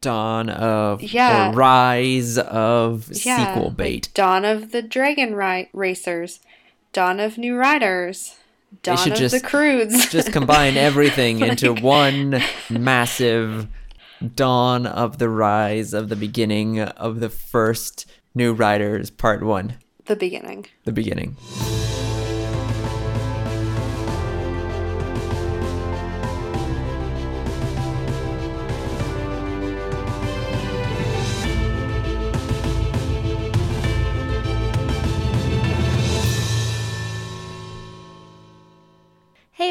Dawn 0.00 0.48
of 0.48 1.02
Yeah. 1.02 1.52
Rise 1.54 2.38
of 2.38 3.08
Yeah, 3.24 3.52
sequel 3.54 3.68
like 3.68 3.76
bait. 3.76 4.08
Dawn 4.14 4.44
of 4.44 4.70
the 4.70 4.82
Dragon 4.82 5.34
Ri- 5.34 5.68
Racers, 5.72 6.40
Dawn 6.92 7.18
of 7.20 7.36
New 7.36 7.56
Riders, 7.56 8.36
They 8.70 8.78
Dawn 8.94 8.96
should 8.98 9.12
of 9.14 9.18
just- 9.18 9.34
the 9.34 9.40
Croods. 9.48 10.08
just 10.10 10.32
combine 10.32 10.76
everything 10.76 11.40
into 11.48 11.72
one 11.74 12.40
massive 12.70 13.66
dawn 14.34 14.86
of 14.86 15.18
the 15.18 15.28
rise 15.28 15.92
of 15.94 16.08
the 16.08 16.16
beginning 16.16 16.80
of 16.80 17.20
the 17.20 17.28
first 17.30 18.06
New 18.34 18.52
Riders 18.52 19.10
Part 19.10 19.42
1, 19.42 19.74
the 20.06 20.16
beginning. 20.16 20.66
the 20.84 20.92
beginning. 20.92 21.36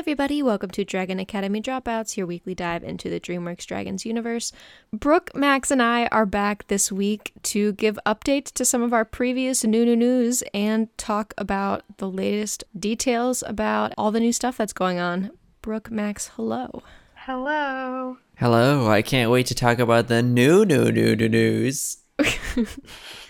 Everybody, 0.08 0.42
welcome 0.42 0.70
to 0.70 0.86
Dragon 0.86 1.20
Academy 1.20 1.62
Dropouts, 1.62 2.16
your 2.16 2.26
weekly 2.26 2.56
dive 2.56 2.82
into 2.82 3.10
the 3.10 3.20
DreamWorks 3.20 3.66
Dragons 3.66 4.06
universe. 4.06 4.54
Brooke, 4.94 5.36
Max, 5.36 5.70
and 5.70 5.82
I 5.82 6.06
are 6.14 6.26
back 6.26 6.66
this 6.68 6.90
week 6.90 7.34
to 7.44 7.74
give 7.74 8.00
updates 8.06 8.54
to 8.54 8.64
some 8.64 8.82
of 8.82 8.94
our 8.94 9.04
previous 9.04 9.66
new 9.66 9.84
new 9.84 9.98
news 9.98 10.46
and 10.54 10.88
talk 10.98 11.34
about 11.38 11.84
the 11.98 12.10
latest 12.10 12.64
details 12.80 13.44
about 13.46 13.94
all 13.98 14.14
the 14.14 14.22
new 14.22 14.32
stuff 14.32 14.56
that's 14.56 14.72
going 14.72 14.98
on. 14.98 15.30
Brooke, 15.62 15.92
Max, 15.92 16.30
hello. 16.38 16.84
Hello. 17.14 18.18
Hello, 18.38 18.90
I 18.90 19.02
can't 19.02 19.30
wait 19.30 19.48
to 19.48 19.56
talk 19.56 19.78
about 19.78 20.08
the 20.08 20.24
new, 20.24 20.64
new, 20.64 20.90
new, 20.90 21.18
new 21.18 21.28
news. 21.28 21.98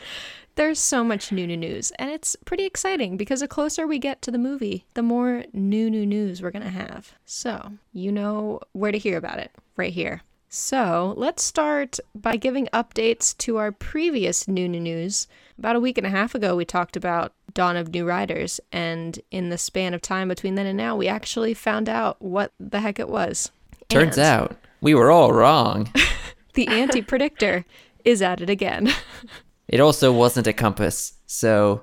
There's 0.58 0.80
so 0.80 1.04
much 1.04 1.32
new 1.32 1.46
new 1.46 1.56
news, 1.56 1.92
and 2.00 2.10
it's 2.10 2.36
pretty 2.44 2.66
exciting 2.66 3.16
because 3.16 3.42
the 3.42 3.48
closer 3.48 3.86
we 3.86 4.00
get 4.00 4.24
to 4.24 4.32
the 4.32 4.40
movie, 4.40 4.88
the 4.96 5.04
more 5.04 5.44
new 5.54 5.88
new 5.88 6.04
news 6.04 6.42
we're 6.42 6.50
gonna 6.50 6.72
have. 6.72 7.14
So, 7.26 7.74
you 7.94 8.12
know 8.12 8.62
where 8.72 8.92
to 8.92 8.98
hear 8.98 9.18
about 9.18 9.38
it, 9.38 9.52
right 9.76 9.94
here. 9.94 10.24
So, 10.50 11.14
let's 11.16 11.44
start 11.44 12.00
by 12.16 12.38
giving 12.38 12.66
updates 12.74 13.38
to 13.38 13.58
our 13.58 13.72
previous 13.72 14.48
new 14.48 14.68
new 14.68 14.80
news. 14.80 15.28
About 15.60 15.76
a 15.76 15.80
week 15.80 16.00
and 16.00 16.08
a 16.08 16.10
half 16.10 16.34
ago, 16.34 16.56
we 16.56 16.66
talked 16.66 16.96
about 16.96 17.34
Dawn 17.54 17.78
of 17.78 17.94
New 17.94 18.06
Riders, 18.06 18.60
and 18.72 19.20
in 19.30 19.50
the 19.50 19.60
span 19.60 19.94
of 19.94 20.02
time 20.02 20.28
between 20.28 20.56
then 20.56 20.66
and 20.66 20.76
now, 20.76 20.96
we 20.96 21.08
actually 21.08 21.54
found 21.54 21.88
out 21.88 22.20
what 22.20 22.52
the 22.60 22.80
heck 22.80 22.98
it 22.98 23.10
was. 23.10 23.52
Turns 23.90 24.18
And 24.18 24.26
out 24.26 24.58
we 24.82 24.96
were 24.96 25.12
all 25.12 25.34
wrong. 25.34 25.94
the 26.56 26.68
anti 26.68 27.04
predictor 27.04 27.64
is 28.04 28.24
at 28.24 28.42
it 28.42 28.50
again. 28.50 28.90
It 29.68 29.80
also 29.80 30.12
wasn't 30.12 30.48
a 30.48 30.54
compass, 30.54 31.14
so 31.26 31.82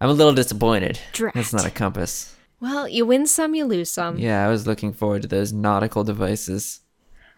I'm 0.00 0.10
a 0.10 0.14
little 0.14 0.34
disappointed. 0.34 0.98
Drat. 1.12 1.34
It's 1.36 1.52
not 1.52 1.66
a 1.66 1.70
compass. 1.70 2.34
well, 2.60 2.86
you 2.88 3.06
win 3.06 3.26
some, 3.26 3.54
you 3.54 3.64
lose 3.64 3.90
some. 3.90 4.18
Yeah, 4.18 4.44
I 4.46 4.50
was 4.50 4.66
looking 4.66 4.92
forward 4.92 5.22
to 5.22 5.28
those 5.28 5.52
nautical 5.52 6.04
devices. 6.04 6.80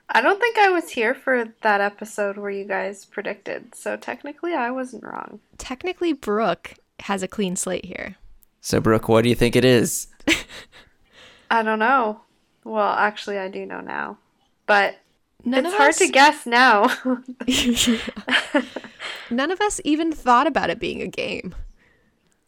I 0.08 0.20
don't 0.20 0.38
think 0.41 0.58
I 0.58 0.69
was 0.70 0.91
here 0.91 1.14
for 1.14 1.46
that 1.62 1.80
episode 1.80 2.36
where 2.36 2.50
you 2.50 2.64
guys 2.64 3.05
predicted, 3.05 3.74
so 3.74 3.96
technically 3.96 4.52
I 4.55 4.70
wasn't 4.70 5.05
wrong. 5.05 5.41
Technically, 5.56 6.12
Brooke 6.12 6.74
has 7.00 7.22
a 7.22 7.28
clean 7.28 7.56
slate 7.56 7.86
here. 7.86 8.16
So, 8.61 8.80
Brooke, 8.80 9.08
what 9.08 9.22
do 9.22 9.28
you 9.30 9.34
think 9.34 9.56
it 9.56 9.64
is? 9.64 10.08
I 11.50 11.62
don't 11.62 11.78
know. 11.78 12.20
Well, 12.64 12.92
actually, 12.92 13.39
I 13.39 13.48
do 13.48 13.64
know 13.66 13.80
now. 13.80 14.18
But 14.66 14.96
None 15.44 15.66
it's 15.66 15.74
of 15.74 15.78
hard 15.78 15.90
us, 15.90 15.98
to 15.98 16.08
guess 16.08 16.46
now. 16.46 16.88
None 19.30 19.50
of 19.50 19.60
us 19.60 19.80
even 19.84 20.12
thought 20.12 20.46
about 20.46 20.70
it 20.70 20.78
being 20.78 21.02
a 21.02 21.08
game. 21.08 21.54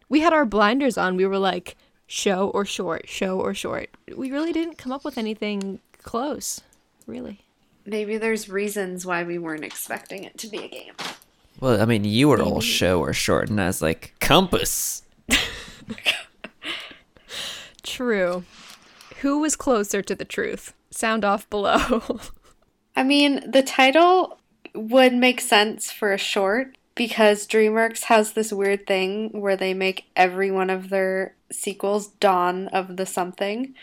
We 0.08 0.20
had 0.20 0.32
our 0.32 0.44
blinders 0.44 0.96
on. 0.96 1.16
We 1.16 1.26
were 1.26 1.38
like, 1.38 1.76
show 2.06 2.48
or 2.48 2.64
short, 2.64 3.08
show 3.08 3.40
or 3.40 3.54
short. 3.54 3.90
We 4.14 4.30
really 4.30 4.52
didn't 4.52 4.78
come 4.78 4.92
up 4.92 5.04
with 5.04 5.18
anything 5.18 5.80
close, 6.02 6.60
really. 7.06 7.40
Maybe 7.84 8.16
there's 8.16 8.48
reasons 8.48 9.04
why 9.06 9.24
we 9.24 9.38
weren't 9.38 9.64
expecting 9.64 10.24
it 10.24 10.38
to 10.38 10.48
be 10.48 10.58
a 10.58 10.68
game. 10.68 10.94
Well, 11.60 11.80
I 11.80 11.84
mean, 11.84 12.04
you 12.04 12.28
were 12.28 12.40
all 12.40 12.60
show 12.60 13.00
or 13.00 13.12
short, 13.12 13.48
and 13.48 13.60
I 13.60 13.66
was 13.66 13.80
like, 13.80 14.14
compass. 14.20 15.02
True. 17.82 18.44
Who 19.20 19.40
was 19.40 19.56
closer 19.56 20.02
to 20.02 20.14
the 20.14 20.24
truth? 20.24 20.74
Sound 20.90 21.24
off 21.24 21.48
below. 21.48 22.20
I 22.96 23.02
mean, 23.02 23.48
the 23.48 23.62
title 23.62 24.38
would 24.74 25.12
make 25.14 25.40
sense 25.40 25.92
for 25.92 26.12
a 26.12 26.18
short 26.18 26.76
because 26.94 27.46
DreamWorks 27.46 28.04
has 28.04 28.32
this 28.32 28.52
weird 28.52 28.86
thing 28.86 29.30
where 29.38 29.56
they 29.56 29.74
make 29.74 30.06
every 30.16 30.50
one 30.50 30.70
of 30.70 30.88
their 30.88 31.34
sequels 31.52 32.08
Dawn 32.08 32.68
of 32.68 32.96
the 32.96 33.06
something. 33.06 33.74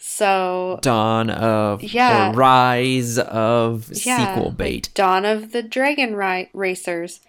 So, 0.00 0.78
Dawn 0.80 1.28
of 1.28 1.82
Yeah. 1.82 2.32
Rise 2.34 3.18
of 3.18 3.90
yeah, 4.06 4.34
sequel 4.34 4.50
like 4.50 4.56
bait. 4.56 4.88
Dawn 4.94 5.24
of 5.24 5.52
the 5.52 5.62
Dragon 5.62 6.14
Ri- 6.14 6.48
Racers, 6.52 7.20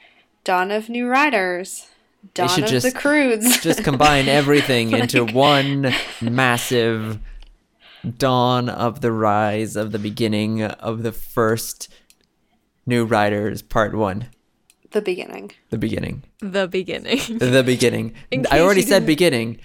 Dawn 0.44 0.72
of 0.72 0.88
New 0.88 1.08
Riders, 1.08 1.88
Dawn 2.34 2.64
of 2.64 2.70
just- 2.70 2.86
the 2.86 2.92
Croods. 2.92 3.60
Just 3.62 3.84
combine 3.84 4.28
everything 4.30 4.92
into 5.00 5.26
one 5.26 5.94
massive 6.22 7.20
dawn 8.18 8.70
of 8.70 9.02
the 9.02 9.12
rise 9.12 9.76
of 9.76 9.92
the 9.92 10.00
beginning 10.00 10.64
of 10.64 11.04
the 11.04 11.12
first 11.12 11.90
New 12.86 13.06
Riders 13.06 13.62
Part 13.62 13.94
1. 13.96 14.28
the 14.92 15.02
beginning. 15.02 15.52
The 15.70 15.78
beginning. 15.78 16.24
the 16.40 16.68
beginning. 16.68 17.20
The 17.40 17.64
beginning. 17.66 18.16
I 18.52 18.60
already 18.62 18.82
said 18.82 19.06
beginning, 19.06 19.60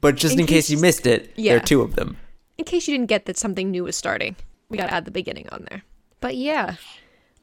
but 0.00 0.16
just 0.16 0.34
in, 0.34 0.40
In 0.40 0.46
case, 0.46 0.66
case- 0.66 0.70
you 0.70 0.78
missed 0.78 1.06
it, 1.06 1.34
there 1.36 1.56
are 1.56 1.60
two 1.60 1.82
of 1.82 1.96
them. 1.96 2.16
in 2.56 2.64
case 2.64 2.88
you 2.88 2.94
didn't 2.96 3.08
get 3.08 3.26
that 3.26 3.36
something 3.36 3.70
new 3.70 3.84
was 3.84 3.96
starting, 3.96 4.36
we 4.68 4.78
got 4.78 4.86
to 4.86 4.94
add 4.94 5.04
the 5.04 5.10
beginning 5.10 5.48
on 5.50 5.66
there. 5.68 5.82
But 6.20 6.36
yeah, 6.36 6.76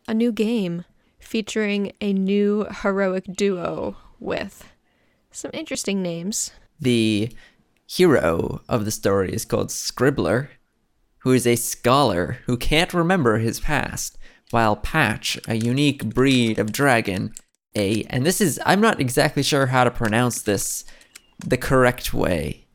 a 0.07 0.13
new 0.13 0.31
game 0.31 0.85
featuring 1.19 1.91
a 2.01 2.13
new 2.13 2.65
heroic 2.81 3.25
duo 3.31 3.95
with 4.19 4.65
some 5.29 5.51
interesting 5.53 6.01
names. 6.01 6.51
The 6.79 7.29
hero 7.97 8.61
of 8.69 8.85
the 8.85 8.91
story 8.91 9.33
is 9.33 9.43
called 9.43 9.67
Scribbler, 9.67 10.47
who 11.19 11.33
is 11.33 11.45
a 11.45 11.57
scholar 11.57 12.37
who 12.45 12.55
can't 12.55 12.93
remember 12.93 13.37
his 13.37 13.59
past, 13.59 14.17
while 14.49 14.77
Patch, 14.77 15.37
a 15.47 15.55
unique 15.55 16.05
breed 16.05 16.57
of 16.57 16.71
dragon, 16.71 17.33
a 17.75 18.03
and 18.03 18.25
this 18.25 18.39
is 18.39 18.59
I'm 18.65 18.81
not 18.81 19.01
exactly 19.01 19.43
sure 19.43 19.67
how 19.67 19.83
to 19.83 19.91
pronounce 19.91 20.41
this 20.41 20.85
the 21.45 21.57
correct 21.57 22.13
way. 22.13 22.65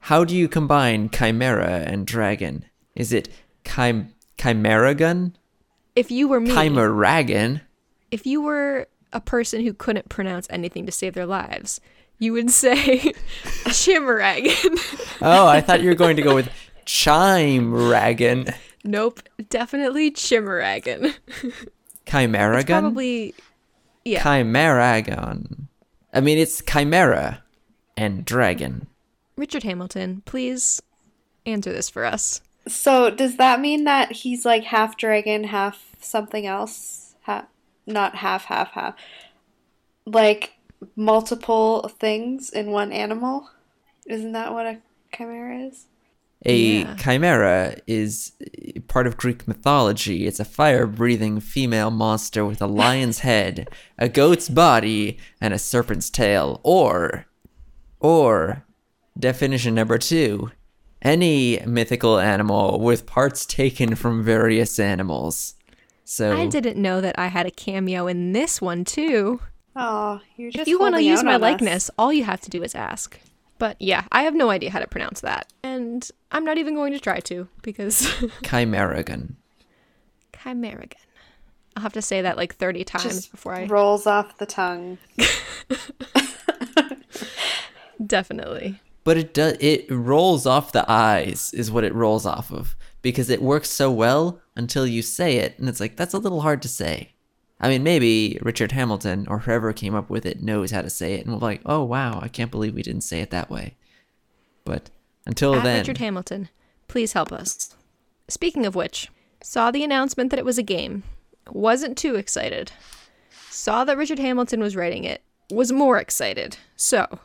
How 0.00 0.24
do 0.24 0.34
you 0.34 0.48
combine 0.48 1.10
chimera 1.10 1.82
and 1.86 2.06
dragon? 2.06 2.64
Is 2.94 3.12
it 3.12 3.28
chim 3.66 4.14
chimeragon? 4.38 5.34
If 5.94 6.10
you 6.10 6.28
were 6.28 6.40
me, 6.40 6.50
Chimeragon? 6.50 7.60
if 8.10 8.26
you 8.26 8.40
were 8.42 8.86
a 9.12 9.20
person 9.20 9.62
who 9.62 9.72
couldn't 9.72 10.08
pronounce 10.08 10.46
anything 10.50 10.86
to 10.86 10.92
save 10.92 11.14
their 11.14 11.26
lives, 11.26 11.80
you 12.18 12.32
would 12.32 12.50
say 12.50 12.98
Chimeragon. 13.66 14.78
Oh, 15.22 15.46
I 15.46 15.60
thought 15.60 15.82
you 15.82 15.88
were 15.88 15.94
going 15.94 16.16
to 16.16 16.22
go 16.22 16.34
with 16.34 16.50
chimeragon. 16.86 18.54
nope, 18.84 19.20
definitely 19.48 20.10
Chimeragon. 20.10 21.14
Chimeragon? 22.06 22.56
It's 22.60 22.64
probably 22.64 23.34
yeah. 24.04 24.22
Chimeragon. 24.22 25.66
I 26.12 26.20
mean, 26.20 26.38
it's 26.38 26.62
chimera 26.62 27.42
and 27.96 28.24
dragon. 28.24 28.86
Richard 29.36 29.64
Hamilton, 29.64 30.22
please 30.24 30.80
answer 31.44 31.72
this 31.72 31.90
for 31.90 32.04
us. 32.04 32.40
So, 32.68 33.10
does 33.10 33.36
that 33.36 33.60
mean 33.60 33.84
that 33.84 34.12
he's 34.12 34.44
like 34.44 34.64
half 34.64 34.96
dragon, 34.96 35.44
half 35.44 35.96
something 36.00 36.46
else? 36.46 37.14
Ha- 37.22 37.46
not 37.86 38.16
half, 38.16 38.44
half, 38.44 38.70
half. 38.72 38.94
Like 40.06 40.53
multiple 40.96 41.88
things 41.98 42.50
in 42.50 42.70
one 42.70 42.92
animal? 42.92 43.48
Isn't 44.06 44.32
that 44.32 44.52
what 44.52 44.66
a 44.66 44.78
chimera 45.16 45.58
is? 45.58 45.86
A 46.46 46.56
Yeah. 46.56 46.96
chimera 46.96 47.76
is 47.86 48.32
part 48.86 49.06
of 49.06 49.16
Greek 49.16 49.48
mythology. 49.48 50.26
It's 50.26 50.40
a 50.40 50.44
fire 50.44 50.86
breathing 50.86 51.40
female 51.40 51.90
monster 51.90 52.44
with 52.44 52.60
a 52.60 52.66
lion's 52.66 53.18
head, 53.30 53.68
a 53.98 54.08
goat's 54.08 54.48
body, 54.48 55.16
and 55.40 55.54
a 55.54 55.58
serpent's 55.58 56.10
tail. 56.10 56.60
Or, 56.62 57.26
or, 57.98 58.64
definition 59.18 59.74
number 59.74 59.96
two, 59.96 60.50
any 61.00 61.60
mythical 61.64 62.18
animal 62.18 62.78
with 62.78 63.06
parts 63.06 63.46
taken 63.46 63.94
from 63.94 64.22
various 64.22 64.78
animals. 64.78 65.54
So, 66.04 66.36
I 66.36 66.46
didn't 66.46 66.76
know 66.76 67.00
that 67.00 67.18
I 67.18 67.28
had 67.28 67.46
a 67.46 67.50
cameo 67.50 68.06
in 68.06 68.32
this 68.32 68.60
one 68.60 68.84
too. 68.84 69.40
Oh, 69.76 70.20
you're 70.36 70.50
just 70.50 70.62
If 70.62 70.68
you 70.68 70.78
want 70.78 70.94
to 70.94 71.02
use 71.02 71.22
my 71.24 71.34
on 71.34 71.36
us. 71.36 71.42
likeness, 71.42 71.90
all 71.98 72.12
you 72.12 72.24
have 72.24 72.40
to 72.42 72.50
do 72.50 72.62
is 72.62 72.74
ask. 72.74 73.18
But 73.58 73.76
yeah, 73.80 74.04
I 74.12 74.22
have 74.22 74.34
no 74.34 74.50
idea 74.50 74.70
how 74.70 74.78
to 74.80 74.86
pronounce 74.86 75.20
that. 75.20 75.52
And 75.62 76.08
I'm 76.32 76.44
not 76.44 76.58
even 76.58 76.74
going 76.74 76.92
to 76.92 77.00
try 77.00 77.20
to 77.20 77.48
because 77.62 78.02
chimeragon. 78.42 79.34
Chimerigan. 80.32 80.94
I'll 81.76 81.82
have 81.82 81.92
to 81.94 82.02
say 82.02 82.22
that 82.22 82.36
like 82.36 82.54
30 82.54 82.84
times 82.84 83.04
Just 83.04 83.30
before 83.32 83.54
I. 83.54 83.66
rolls 83.66 84.06
off 84.06 84.38
the 84.38 84.46
tongue. 84.46 84.98
Definitely. 88.04 88.80
But 89.04 89.18
it 89.18 89.34
does 89.34 89.56
it 89.60 89.86
rolls 89.90 90.46
off 90.46 90.72
the 90.72 90.84
eyes 90.90 91.52
is 91.52 91.70
what 91.70 91.84
it 91.84 91.94
rolls 91.94 92.24
off 92.26 92.50
of 92.50 92.74
because 93.02 93.28
it 93.28 93.42
works 93.42 93.68
so 93.68 93.90
well 93.90 94.40
until 94.56 94.86
you 94.86 95.02
say 95.02 95.36
it 95.36 95.58
and 95.58 95.68
it's 95.68 95.80
like 95.80 95.96
that's 95.96 96.14
a 96.14 96.18
little 96.18 96.40
hard 96.40 96.62
to 96.62 96.68
say. 96.68 97.13
I 97.60 97.68
mean, 97.68 97.82
maybe 97.82 98.38
Richard 98.42 98.72
Hamilton 98.72 99.26
or 99.28 99.40
whoever 99.40 99.72
came 99.72 99.94
up 99.94 100.10
with 100.10 100.26
it 100.26 100.42
knows 100.42 100.70
how 100.70 100.82
to 100.82 100.90
say 100.90 101.14
it 101.14 101.24
and 101.24 101.34
we're 101.34 101.40
like, 101.40 101.62
"Oh 101.64 101.82
wow, 101.84 102.20
I 102.20 102.28
can't 102.28 102.50
believe 102.50 102.74
we 102.74 102.82
didn't 102.82 103.02
say 103.02 103.20
it 103.20 103.30
that 103.30 103.50
way." 103.50 103.74
But 104.64 104.90
until 105.26 105.54
At 105.54 105.64
then, 105.64 105.78
Richard 105.80 105.98
Hamilton, 105.98 106.48
please 106.88 107.12
help 107.12 107.32
us. 107.32 107.74
Speaking 108.28 108.66
of 108.66 108.74
which, 108.74 109.08
saw 109.42 109.70
the 109.70 109.84
announcement 109.84 110.30
that 110.30 110.38
it 110.38 110.44
was 110.44 110.58
a 110.58 110.62
game. 110.62 111.02
Wasn't 111.50 111.98
too 111.98 112.16
excited. 112.16 112.72
Saw 113.50 113.84
that 113.84 113.98
Richard 113.98 114.18
Hamilton 114.18 114.60
was 114.60 114.76
writing 114.76 115.04
it. 115.04 115.22
Was 115.50 115.70
more 115.70 115.98
excited. 115.98 116.56
So, 116.74 117.20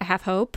I 0.00 0.04
have 0.04 0.22
hope. 0.22 0.56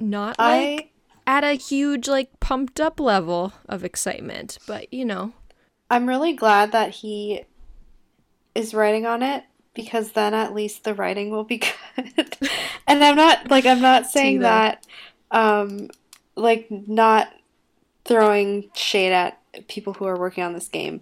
Not 0.00 0.38
like 0.38 0.92
I 1.26 1.36
at 1.38 1.44
a 1.44 1.52
huge, 1.52 2.08
like, 2.08 2.38
pumped 2.40 2.80
up 2.80 3.00
level 3.00 3.52
of 3.68 3.84
excitement, 3.84 4.58
but 4.66 4.92
you 4.92 5.04
know, 5.04 5.32
I'm 5.90 6.08
really 6.08 6.32
glad 6.32 6.72
that 6.72 6.90
he 6.90 7.44
is 8.56 8.74
writing 8.74 9.06
on 9.06 9.22
it 9.22 9.44
because 9.74 10.12
then 10.12 10.34
at 10.34 10.54
least 10.54 10.84
the 10.84 10.94
writing 10.94 11.30
will 11.30 11.44
be 11.44 11.58
good. 11.96 12.38
and 12.86 13.04
I'm 13.04 13.16
not 13.16 13.50
like 13.50 13.66
I'm 13.66 13.82
not 13.82 14.06
saying 14.06 14.40
that 14.40 14.84
um 15.30 15.90
like 16.34 16.66
not 16.70 17.28
throwing 18.04 18.70
shade 18.74 19.12
at 19.12 19.38
people 19.68 19.94
who 19.94 20.06
are 20.06 20.18
working 20.18 20.44
on 20.44 20.52
this 20.52 20.68
game. 20.68 21.00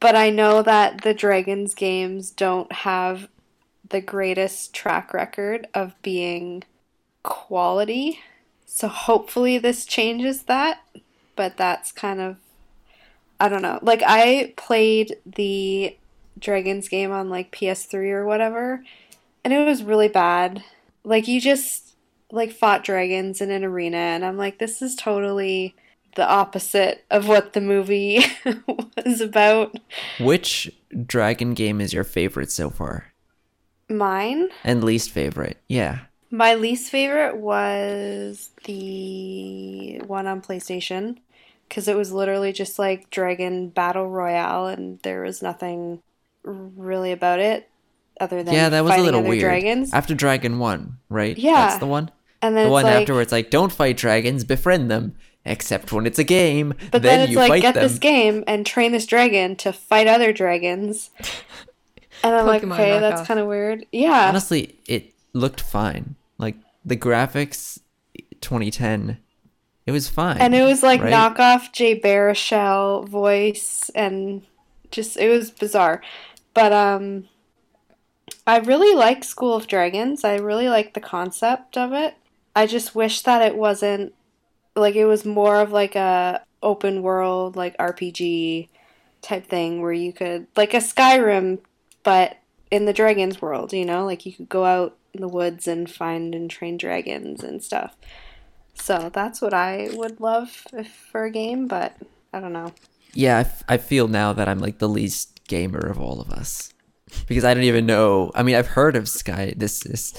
But 0.00 0.16
I 0.16 0.30
know 0.30 0.62
that 0.62 1.02
the 1.02 1.14
Dragons 1.14 1.74
games 1.74 2.30
don't 2.30 2.70
have 2.72 3.28
the 3.88 4.00
greatest 4.00 4.74
track 4.74 5.14
record 5.14 5.66
of 5.72 5.94
being 6.02 6.64
quality. 7.22 8.20
So 8.66 8.88
hopefully 8.88 9.58
this 9.58 9.86
changes 9.86 10.42
that, 10.44 10.80
but 11.36 11.56
that's 11.56 11.92
kind 11.92 12.20
of 12.20 12.36
I 13.40 13.48
don't 13.48 13.62
know. 13.62 13.78
Like 13.82 14.02
I 14.04 14.54
played 14.56 15.16
the 15.26 15.96
Dragons 16.38 16.88
game 16.88 17.12
on 17.12 17.30
like 17.30 17.52
PS3 17.52 18.10
or 18.12 18.24
whatever, 18.26 18.84
and 19.44 19.52
it 19.52 19.64
was 19.64 19.82
really 19.82 20.08
bad. 20.08 20.62
Like 21.04 21.28
you 21.28 21.40
just 21.40 21.94
like 22.30 22.50
fought 22.52 22.82
dragons 22.84 23.40
in 23.40 23.50
an 23.50 23.62
arena 23.64 23.96
and 23.96 24.24
I'm 24.24 24.36
like 24.36 24.58
this 24.58 24.82
is 24.82 24.96
totally 24.96 25.74
the 26.16 26.26
opposite 26.28 27.04
of 27.10 27.28
what 27.28 27.52
the 27.52 27.60
movie 27.60 28.24
was 29.04 29.20
about. 29.20 29.76
which 30.18 30.70
dragon 31.06 31.54
game 31.54 31.80
is 31.80 31.92
your 31.92 32.02
favorite 32.04 32.50
so 32.50 32.70
far? 32.70 33.12
Mine, 33.88 34.48
And 34.64 34.82
least 34.82 35.10
favorite? 35.10 35.58
Yeah. 35.68 36.00
my 36.30 36.54
least 36.54 36.90
favorite 36.90 37.36
was 37.36 38.50
the 38.64 40.00
one 40.06 40.26
on 40.26 40.40
PlayStation 40.40 41.18
because 41.68 41.86
it 41.86 41.96
was 41.96 42.10
literally 42.12 42.52
just 42.52 42.78
like 42.78 43.10
Dragon 43.10 43.68
Battle 43.68 44.08
Royale 44.08 44.66
and 44.66 44.98
there 45.00 45.22
was 45.22 45.42
nothing 45.42 46.00
really 46.44 47.12
about 47.12 47.40
it 47.40 47.68
other 48.20 48.42
than 48.42 48.54
yeah, 48.54 48.68
that 48.68 48.84
was 48.84 48.94
a 48.94 48.98
little 48.98 49.20
other 49.20 49.28
weird. 49.28 49.40
dragons. 49.40 49.92
After 49.92 50.14
Dragon 50.14 50.58
1, 50.58 50.98
right? 51.08 51.36
Yeah. 51.36 51.54
That's 51.54 51.78
the 51.78 51.86
one? 51.86 52.10
And 52.42 52.56
then 52.56 52.66
the 52.66 52.72
one 52.72 52.84
like, 52.84 53.00
after 53.00 53.14
where 53.14 53.22
it's 53.22 53.32
like, 53.32 53.50
don't 53.50 53.72
fight 53.72 53.96
dragons, 53.96 54.44
befriend 54.44 54.90
them. 54.90 55.16
Except 55.46 55.92
when 55.92 56.06
it's 56.06 56.18
a 56.18 56.24
game. 56.24 56.72
but 56.90 57.02
then, 57.02 57.18
then, 57.18 57.20
it's 57.20 57.32
you 57.32 57.36
like 57.36 57.50
fight 57.50 57.62
get 57.62 57.74
them. 57.74 57.82
this 57.82 57.98
game 57.98 58.44
and 58.46 58.64
train 58.64 58.92
this 58.92 59.04
dragon 59.04 59.56
to 59.56 59.72
fight 59.74 60.06
other 60.06 60.32
dragons. 60.32 61.10
And 62.22 62.34
I'm 62.34 62.46
like, 62.46 62.62
Pokemon 62.62 62.72
okay, 62.74 63.00
that's 63.00 63.26
kind 63.26 63.38
of 63.38 63.46
weird. 63.46 63.84
Yeah, 63.92 64.28
Honestly, 64.28 64.78
it 64.86 65.12
looked 65.34 65.60
fine. 65.60 66.14
Like 66.38 66.56
the 66.82 66.96
graphics 66.96 67.80
2010, 68.40 69.18
it 69.84 69.92
was 69.92 70.08
fine. 70.08 70.38
and 70.38 70.54
it 70.54 70.62
was 70.62 70.82
like 70.82 71.02
right? 71.02 71.12
knockoff 71.12 71.72
Jay 71.72 72.00
Baruchel 72.00 73.06
voice, 73.06 73.90
and 73.94 74.42
just 74.90 75.18
it 75.18 75.28
was 75.28 75.50
bizarre. 75.50 76.00
But 76.54 76.72
um, 76.72 77.28
I 78.46 78.58
really 78.58 78.94
like 78.94 79.24
School 79.24 79.54
of 79.54 79.66
Dragons. 79.66 80.24
I 80.24 80.36
really 80.36 80.68
like 80.68 80.94
the 80.94 81.00
concept 81.00 81.76
of 81.76 81.92
it. 81.92 82.14
I 82.56 82.66
just 82.66 82.94
wish 82.94 83.22
that 83.22 83.42
it 83.42 83.56
wasn't 83.56 84.14
like 84.76 84.94
it 84.94 85.06
was 85.06 85.24
more 85.24 85.60
of 85.60 85.72
like 85.72 85.94
a 85.96 86.42
open 86.62 87.02
world 87.02 87.56
like 87.56 87.76
RPG 87.78 88.68
type 89.22 89.46
thing 89.46 89.82
where 89.82 89.92
you 89.92 90.12
could 90.12 90.46
like 90.56 90.74
a 90.74 90.78
Skyrim 90.78 91.58
but 92.04 92.38
in 92.70 92.84
the 92.84 92.92
dragons 92.92 93.42
world, 93.42 93.72
you 93.72 93.84
know, 93.84 94.04
like 94.04 94.24
you 94.26 94.32
could 94.32 94.48
go 94.48 94.64
out 94.64 94.96
in 95.12 95.20
the 95.20 95.28
woods 95.28 95.66
and 95.66 95.90
find 95.90 96.34
and 96.34 96.50
train 96.50 96.76
dragons 96.76 97.42
and 97.42 97.62
stuff. 97.62 97.96
So 98.74 99.10
that's 99.12 99.40
what 99.40 99.54
I 99.54 99.90
would 99.92 100.20
love 100.20 100.66
if, 100.72 100.88
for 100.88 101.24
a 101.24 101.30
game, 101.30 101.66
but 101.66 101.96
I 102.32 102.40
don't 102.40 102.52
know. 102.52 102.72
Yeah, 103.12 103.38
I, 103.38 103.40
f- 103.40 103.64
I 103.68 103.76
feel 103.76 104.08
now 104.08 104.32
that 104.32 104.48
I'm 104.48 104.58
like 104.58 104.78
the 104.78 104.88
least 104.88 105.33
gamer 105.54 105.78
of 105.94 106.00
all 106.00 106.20
of 106.20 106.30
us 106.30 106.72
because 107.28 107.44
I 107.44 107.54
don't 107.54 107.64
even 107.64 107.86
know. 107.86 108.30
I 108.34 108.42
mean, 108.42 108.56
I've 108.56 108.68
heard 108.78 108.96
of 108.96 109.08
Sky. 109.08 109.54
This 109.56 109.86
is 109.86 110.12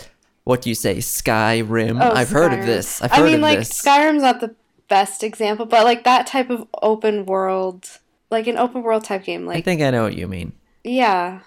what 0.43 0.61
do 0.61 0.69
you 0.69 0.75
say, 0.75 0.97
Skyrim. 0.97 1.99
Oh, 2.03 2.11
I've 2.13 2.29
heard 2.29 2.53
of 2.53 2.65
this. 2.65 3.01
I've 3.01 3.11
I 3.11 3.17
heard 3.17 3.25
mean, 3.25 3.35
of 3.35 3.41
like 3.41 3.59
this. 3.59 3.81
Skyrim's 3.83 4.21
not 4.21 4.39
the 4.41 4.55
best 4.87 5.23
example, 5.23 5.65
but 5.65 5.83
like 5.83 6.03
that 6.03 6.27
type 6.27 6.49
of 6.49 6.67
open 6.81 7.25
world, 7.25 7.89
like 8.29 8.47
an 8.47 8.57
open 8.57 8.83
world 8.83 9.03
type 9.03 9.23
game, 9.25 9.45
Like 9.45 9.57
I 9.57 9.61
think 9.61 9.81
I 9.81 9.89
know 9.91 10.03
what 10.03 10.15
you 10.15 10.27
mean. 10.27 10.53
yeah, 10.83 11.39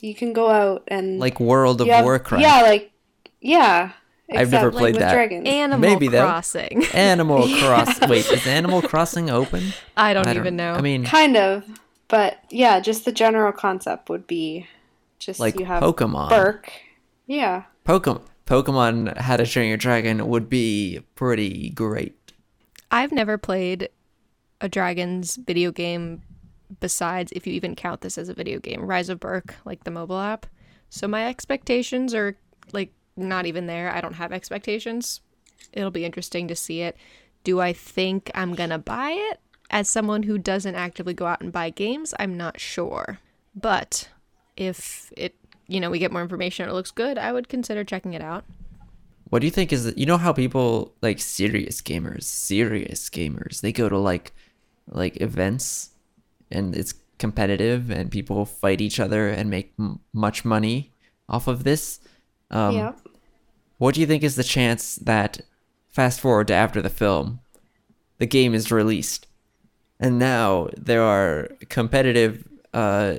you 0.00 0.14
can 0.14 0.32
go 0.32 0.50
out 0.50 0.84
and 0.88 1.18
Like 1.18 1.40
World 1.40 1.80
of 1.80 1.88
have- 1.88 2.04
Warcraft. 2.04 2.42
Yeah, 2.42 2.60
like 2.62 2.92
yeah. 3.40 3.92
I've 4.30 4.50
never 4.50 4.68
except, 4.68 4.74
like, 4.74 4.80
played 4.82 4.94
with 4.94 5.00
that. 5.00 5.12
Dragons. 5.12 5.46
Animal 5.46 5.78
Maybe, 5.80 6.08
though. 6.08 6.24
Crossing. 6.24 6.82
Animal 6.94 7.46
Yeah. 7.46 7.60
Cross. 7.84 8.08
Wait, 8.08 8.24
is 8.32 8.46
Animal 8.46 8.80
Crossing 8.80 9.28
open? 9.28 9.74
I 9.98 10.14
don't 10.14 10.26
even 10.28 10.56
know. 10.56 10.72
I 10.72 10.80
mean, 10.80 11.04
kind 11.04 11.36
of, 11.36 11.62
but 12.14 12.38
yeah, 12.48 12.78
just 12.78 13.04
the 13.04 13.10
general 13.10 13.50
concept 13.50 14.08
would 14.08 14.24
be 14.28 14.68
just 15.18 15.40
like 15.40 15.58
you 15.58 15.64
have 15.64 15.82
Pokemon. 15.82 16.28
Berk. 16.28 16.70
Yeah. 17.26 17.64
Pokemon. 17.84 18.22
Pokemon 18.46 19.16
How 19.16 19.36
to 19.36 19.44
Train 19.44 19.66
Your 19.66 19.76
Dragon 19.76 20.28
would 20.28 20.48
be 20.48 21.00
pretty 21.16 21.70
great. 21.70 22.16
I've 22.92 23.10
never 23.10 23.36
played 23.36 23.88
a 24.60 24.68
Dragons 24.68 25.34
video 25.34 25.72
game 25.72 26.22
besides, 26.78 27.32
if 27.32 27.48
you 27.48 27.52
even 27.54 27.74
count 27.74 28.02
this 28.02 28.16
as 28.16 28.28
a 28.28 28.34
video 28.34 28.60
game, 28.60 28.86
Rise 28.86 29.08
of 29.08 29.18
Berk, 29.18 29.56
like 29.64 29.82
the 29.82 29.90
mobile 29.90 30.20
app. 30.20 30.46
So 30.90 31.08
my 31.08 31.26
expectations 31.26 32.14
are 32.14 32.36
like 32.72 32.92
not 33.16 33.46
even 33.46 33.66
there. 33.66 33.92
I 33.92 34.00
don't 34.00 34.14
have 34.14 34.30
expectations. 34.30 35.20
It'll 35.72 35.90
be 35.90 36.04
interesting 36.04 36.46
to 36.46 36.54
see 36.54 36.82
it. 36.82 36.96
Do 37.42 37.60
I 37.60 37.72
think 37.72 38.30
I'm 38.36 38.54
going 38.54 38.70
to 38.70 38.78
buy 38.78 39.16
it? 39.18 39.40
As 39.70 39.88
someone 39.88 40.24
who 40.24 40.38
doesn't 40.38 40.74
actively 40.74 41.14
go 41.14 41.26
out 41.26 41.40
and 41.40 41.52
buy 41.52 41.70
games, 41.70 42.14
I'm 42.18 42.36
not 42.36 42.60
sure. 42.60 43.18
But 43.54 44.08
if 44.56 45.12
it, 45.16 45.34
you 45.66 45.80
know, 45.80 45.90
we 45.90 45.98
get 45.98 46.12
more 46.12 46.22
information 46.22 46.64
and 46.64 46.70
it 46.70 46.74
looks 46.74 46.90
good, 46.90 47.18
I 47.18 47.32
would 47.32 47.48
consider 47.48 47.82
checking 47.82 48.12
it 48.12 48.22
out. 48.22 48.44
What 49.30 49.40
do 49.40 49.46
you 49.46 49.50
think 49.50 49.72
is 49.72 49.92
you 49.96 50.06
know 50.06 50.18
how 50.18 50.32
people 50.32 50.92
like 51.02 51.18
serious 51.18 51.80
gamers, 51.80 52.24
serious 52.24 53.08
gamers, 53.08 53.62
they 53.62 53.72
go 53.72 53.88
to 53.88 53.98
like 53.98 54.32
like 54.88 55.20
events 55.20 55.90
and 56.50 56.76
it's 56.76 56.94
competitive 57.18 57.90
and 57.90 58.10
people 58.10 58.44
fight 58.44 58.80
each 58.80 59.00
other 59.00 59.28
and 59.28 59.50
make 59.50 59.72
m- 59.78 60.00
much 60.12 60.44
money 60.44 60.92
off 61.28 61.48
of 61.48 61.64
this. 61.64 62.00
Um, 62.50 62.76
yeah. 62.76 62.92
What 63.78 63.94
do 63.94 64.00
you 64.00 64.06
think 64.06 64.22
is 64.22 64.36
the 64.36 64.44
chance 64.44 64.96
that 64.96 65.40
fast 65.88 66.20
forward 66.20 66.48
to 66.48 66.54
after 66.54 66.82
the 66.82 66.90
film, 66.90 67.40
the 68.18 68.26
game 68.26 68.54
is 68.54 68.70
released, 68.70 69.26
and 70.00 70.18
now 70.18 70.68
there 70.76 71.02
are 71.02 71.48
competitive 71.68 72.46
uh, 72.72 73.16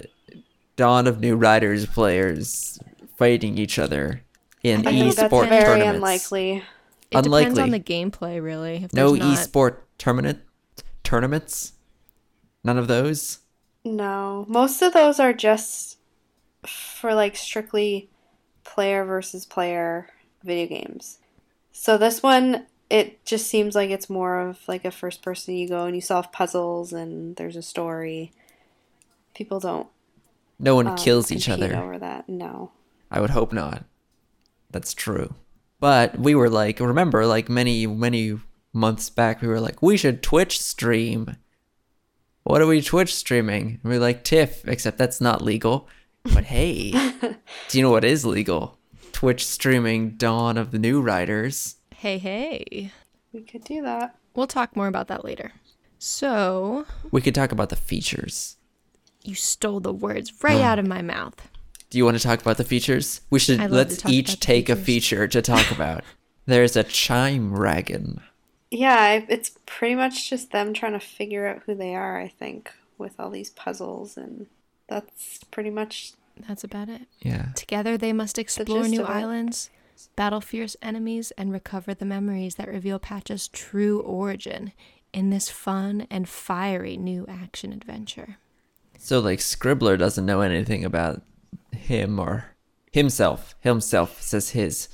Dawn 0.76 1.08
of 1.08 1.20
New 1.20 1.36
Riders 1.36 1.86
players 1.86 2.80
fighting 3.18 3.58
each 3.58 3.80
other 3.80 4.22
in 4.64 4.86
I 4.86 4.92
think 4.92 5.16
that's 5.16 5.32
esport 5.34 5.50
very 5.50 5.64
tournaments? 5.64 5.96
unlikely. 5.96 6.52
It 7.12 7.22
depends 7.24 7.28
Unlikely. 7.28 7.62
on 7.64 7.70
the 7.72 7.80
gameplay, 7.80 8.44
really. 8.44 8.84
If 8.84 8.94
No 8.94 9.16
there's 9.16 9.20
not- 9.20 9.38
esport 9.38 9.78
tournament 9.98 10.40
tournaments. 11.04 11.74
None 12.64 12.78
of 12.78 12.88
those. 12.88 13.40
No, 13.84 14.46
most 14.50 14.82
of 14.82 14.92
those 14.94 15.20
are 15.20 15.32
just 15.34 15.98
for 16.66 17.14
like 17.14 17.36
strictly 17.36 18.10
player 18.64 19.06
versus 19.06 19.46
player 19.46 20.10
video 20.44 20.66
games. 20.68 21.20
So 21.72 21.98
this 21.98 22.24
one, 22.24 22.66
it 22.96 23.26
just 23.26 23.48
seems 23.48 23.76
like 23.76 23.90
it's 23.90 24.10
more 24.10 24.40
of 24.40 24.66
like 24.70 24.86
a 24.86 24.92
first 24.92 25.22
person. 25.22 25.54
You 25.56 25.68
go 25.68 25.84
and 25.86 25.94
you 25.96 26.02
solve 26.02 26.32
puzzles, 26.32 26.94
and 26.94 27.36
there's 27.36 27.58
a 27.58 27.62
story. 27.62 28.32
People 29.34 29.60
don't 29.60 29.88
No 30.60 30.76
one 30.76 30.88
um, 30.88 30.96
kills 30.96 31.30
each 31.30 31.50
other. 31.50 31.76
over 31.76 32.00
that. 32.00 32.30
No. 32.30 32.72
I 33.12 33.20
would 33.20 33.32
hope 33.32 33.52
not. 33.52 33.84
That's 34.72 34.94
true. 34.94 35.36
But 35.82 36.18
we 36.18 36.36
were 36.36 36.50
like, 36.50 36.80
remember, 36.80 37.26
like 37.26 37.50
many, 37.50 37.86
many 37.86 38.40
months 38.72 39.10
back, 39.10 39.42
we 39.42 39.50
were 39.50 39.60
like, 39.60 39.82
we 39.82 39.98
should 39.98 40.24
Twitch 40.24 40.62
stream. 40.62 41.36
what 42.44 42.62
are 42.62 42.68
we 42.68 42.82
Twitch 42.82 43.14
streaming? 43.14 43.80
And 43.84 43.92
we're 43.92 44.00
like, 44.00 44.24
Tiff, 44.24 44.66
except 44.66 44.98
that's 44.98 45.20
not 45.20 45.42
legal. 45.42 45.90
But 46.34 46.46
hey, 46.56 46.92
do 46.92 47.78
you 47.78 47.84
know 47.84 47.92
what 47.92 48.06
is 48.06 48.26
legal? 48.26 48.78
Twitch 49.12 49.46
streaming 49.46 50.12
Dawn 50.12 50.58
of 50.58 50.72
the 50.72 50.80
New 50.80 51.02
Riders. 51.02 51.76
Hey, 52.06 52.20
hey. 52.20 52.92
We 53.34 53.42
could 53.42 53.64
do 53.64 53.82
that. 53.82 54.16
We'll 54.36 54.46
talk 54.46 54.76
more 54.76 54.86
about 54.86 55.08
that 55.08 55.26
later. 55.26 55.54
So, 55.98 56.86
We 57.10 57.20
could 57.20 57.34
talk 57.34 57.52
about 57.52 57.70
the 57.70 57.76
features. 57.76 58.58
you 59.24 59.34
stole 59.34 59.80
the 59.80 59.92
words 59.92 60.32
right 60.44 60.62
oh. 60.62 60.64
out 60.64 60.78
of 60.78 60.86
my 60.86 61.02
mouth. 61.02 61.34
Do 61.90 61.98
you 61.98 62.06
want 62.06 62.16
to 62.16 62.22
talk 62.22 62.40
about 62.42 62.58
the 62.58 62.64
features? 62.64 63.22
We 63.32 63.40
should 63.40 63.60
I'd 63.60 63.72
love 63.72 63.88
to 63.88 63.96
let's 63.96 63.98
talk 63.98 64.12
about 64.12 64.14
each 64.14 64.32
the 64.34 64.38
take 64.38 64.70
a 64.70 64.76
features. 64.76 64.86
feature 64.86 65.28
to 65.30 65.42
talk 65.42 65.72
about. 65.72 66.04
There's 66.46 66.76
a 66.76 66.84
chime 66.84 67.56
dragon. 67.56 68.22
Yeah, 68.70 69.00
I- 69.00 69.26
it's 69.28 69.58
pretty 69.66 69.96
much 69.96 70.30
just 70.30 70.52
them 70.52 70.76
trying 70.76 70.94
to 70.94 71.00
figure 71.00 71.48
out 71.48 71.64
who 71.66 71.74
they 71.74 71.96
are, 71.96 72.20
I 72.20 72.28
think, 72.28 72.72
with 73.00 73.20
all 73.20 73.32
these 73.32 73.50
puzzles, 73.50 74.16
and 74.16 74.46
that's 74.88 75.40
pretty 75.50 75.72
much 75.72 76.14
That's 76.48 76.64
about 76.64 76.88
it. 76.88 77.08
Yeah. 77.22 77.48
Together, 77.56 77.98
they 77.98 78.14
must 78.14 78.38
explore 78.38 78.84
gist 78.84 78.92
new 78.92 79.02
of 79.02 79.10
it. 79.10 79.12
islands, 79.12 79.72
battle 80.16 80.42
fierce 80.42 80.76
enemies, 80.82 81.32
and 81.38 81.52
recover 81.52 81.94
the 81.94 82.06
memories 82.06 82.56
that 82.56 82.68
reveal 82.68 83.00
Patch's 83.00 83.48
true 83.48 84.02
origin 84.02 84.74
in 85.14 85.30
this 85.30 85.50
fun 85.50 86.08
and 86.10 86.28
fiery 86.28 86.98
new 86.98 87.26
action 87.28 87.72
adventure. 87.72 88.38
So 88.98 89.20
like 89.20 89.40
Scribbler 89.40 89.98
doesn't 89.98 90.26
know 90.26 90.42
anything 90.42 90.84
about 90.84 91.22
him 91.72 92.20
or 92.20 92.52
himself. 92.92 93.56
Himself 93.60 94.22
says 94.22 94.50
his. 94.50 94.90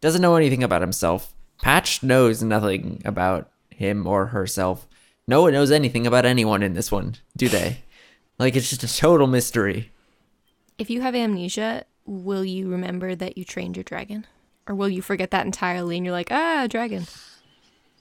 Doesn't 0.00 0.22
know 0.22 0.36
anything 0.36 0.62
about 0.62 0.82
himself. 0.82 1.34
Patch 1.62 2.02
knows 2.02 2.42
nothing 2.42 3.00
about 3.04 3.50
him 3.70 4.06
or 4.06 4.26
herself. 4.26 4.86
No 5.26 5.42
one 5.42 5.52
knows 5.52 5.70
anything 5.70 6.06
about 6.06 6.24
anyone 6.24 6.62
in 6.62 6.74
this 6.74 6.92
one, 6.92 7.16
do 7.36 7.48
they? 7.48 7.78
Like 8.38 8.56
it's 8.56 8.70
just 8.70 8.84
a 8.84 8.96
total 8.96 9.26
mystery. 9.26 9.90
If 10.78 10.90
you 10.90 11.00
have 11.00 11.14
amnesia, 11.14 11.84
will 12.06 12.44
you 12.44 12.68
remember 12.68 13.14
that 13.14 13.36
you 13.36 13.44
trained 13.44 13.76
your 13.76 13.84
dragon? 13.84 14.26
Or 14.68 14.74
will 14.74 14.88
you 14.88 15.02
forget 15.02 15.30
that 15.30 15.46
entirely 15.46 15.96
and 15.96 16.04
you're 16.04 16.12
like, 16.14 16.30
ah, 16.30 16.66
dragon? 16.68 17.06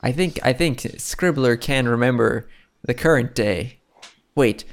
I 0.02 0.12
think 0.12 0.40
I 0.44 0.54
think 0.54 0.80
Scribbler 0.82 1.60
can 1.60 1.88
remember 1.88 2.48
the 2.84 2.94
current 2.94 3.34
day. 3.36 3.80
Wait, 4.36 4.64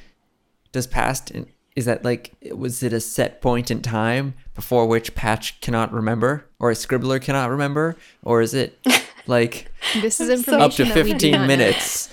does 0.72 0.86
past 0.86 1.32
is 1.76 1.84
that 1.86 2.04
like 2.04 2.34
was 2.54 2.82
it 2.82 2.92
a 2.92 3.00
set 3.00 3.40
point 3.40 3.70
in 3.70 3.80
time 3.80 4.34
before 4.54 4.86
which 4.86 5.14
Patch 5.14 5.60
cannot 5.60 5.92
remember 5.92 6.46
or 6.58 6.70
a 6.70 6.74
Scribbler 6.74 7.20
cannot 7.20 7.48
remember 7.50 7.96
or 8.22 8.42
is 8.42 8.52
it 8.52 8.78
like 9.26 9.70
This 10.00 10.20
is 10.20 10.28
So- 10.28 10.34
information 10.34 10.60
up 10.62 10.72
to 10.72 10.84
that 10.84 11.04
we 11.04 11.12
do 11.14 11.30
15 11.32 11.46
minutes? 11.46 12.10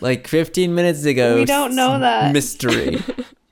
Like 0.00 0.28
15 0.28 0.74
minutes 0.74 1.04
ago. 1.04 1.36
We 1.36 1.46
don't 1.46 1.74
know 1.74 1.98
that. 1.98 2.32
Mystery. 2.32 3.02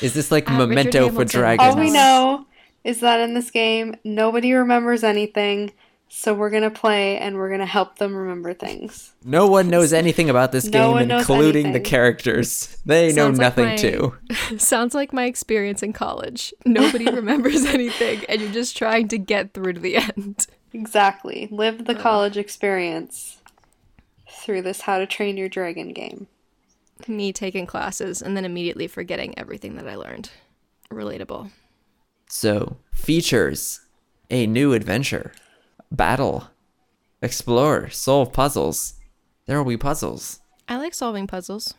is 0.00 0.14
this 0.14 0.30
like 0.30 0.48
At 0.50 0.56
memento 0.58 1.08
for 1.10 1.24
dragons? 1.24 1.68
all 1.74 1.80
we 1.80 1.90
know 1.90 2.46
is 2.84 3.00
that 3.00 3.20
in 3.20 3.34
this 3.34 3.50
game 3.50 3.94
nobody 4.04 4.52
remembers 4.52 5.04
anything, 5.04 5.72
so 6.08 6.32
we're 6.34 6.50
gonna 6.50 6.70
play 6.70 7.18
and 7.18 7.36
we're 7.36 7.50
gonna 7.50 7.66
help 7.66 7.98
them 7.98 8.14
remember 8.16 8.54
things. 8.54 9.12
No 9.24 9.46
one 9.46 9.68
knows 9.68 9.92
anything 9.92 10.30
about 10.30 10.50
this 10.52 10.64
No 10.70 10.70
game, 10.86 10.90
one 10.92 11.08
knows 11.08 11.20
including 11.20 11.72
the 11.72 11.80
characters. 11.80 12.76
They 12.86 13.08
know 13.08 13.26
Sounds 13.26 13.38
like 13.38 13.44
nothing 13.56 13.64
my- 13.66 13.76
too. 13.76 14.16
Sounds 14.58 14.94
like 14.94 15.12
my 15.12 15.24
experience 15.26 15.82
in 15.82 15.92
college. 15.92 16.52
Nobody 16.64 17.04
remembers 17.10 17.64
anything, 17.66 18.22
and 18.28 18.40
you're 18.40 18.52
just 18.52 18.76
trying 18.76 19.08
to 19.08 19.18
get 19.18 19.52
through 19.54 19.74
to 19.74 19.80
the 19.80 19.96
end. 19.96 20.46
Exactly. 20.72 21.48
Live 21.50 21.84
the 21.84 21.94
college 21.96 22.36
experience 22.36 23.38
through 24.28 24.62
this 24.62 24.82
How 24.82 24.98
to 24.98 25.06
Train 25.06 25.36
Your 25.36 25.48
Dragon 25.48 25.92
game. 25.92 26.28
Me 27.08 27.32
taking 27.32 27.66
classes 27.66 28.22
and 28.22 28.36
then 28.36 28.44
immediately 28.44 28.86
forgetting 28.86 29.38
everything 29.38 29.76
that 29.76 29.88
I 29.88 29.96
learned. 29.96 30.30
Relatable. 30.90 31.50
So, 32.28 32.76
features 32.92 33.80
a 34.30 34.46
new 34.46 34.72
adventure, 34.72 35.32
battle, 35.90 36.48
explore, 37.22 37.90
solve 37.90 38.32
puzzles. 38.32 38.94
There 39.46 39.58
will 39.58 39.68
be 39.68 39.76
puzzles. 39.76 40.40
I 40.68 40.76
like 40.76 40.94
solving 40.94 41.26
puzzles. 41.26 41.74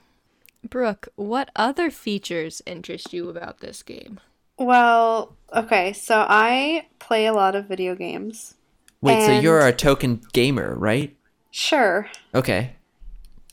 Brooke, 0.69 1.07
what 1.15 1.49
other 1.55 1.89
features 1.89 2.61
interest 2.65 3.13
you 3.13 3.29
about 3.29 3.59
this 3.59 3.81
game? 3.81 4.19
Well, 4.57 5.35
okay, 5.55 5.93
so 5.93 6.25
I 6.27 6.87
play 6.99 7.25
a 7.25 7.33
lot 7.33 7.55
of 7.55 7.65
video 7.65 7.95
games. 7.95 8.55
Wait, 9.01 9.25
so 9.25 9.31
you're 9.31 9.65
a 9.65 9.73
token 9.73 10.21
gamer, 10.33 10.75
right? 10.75 11.15
Sure. 11.49 12.07
Okay. 12.35 12.75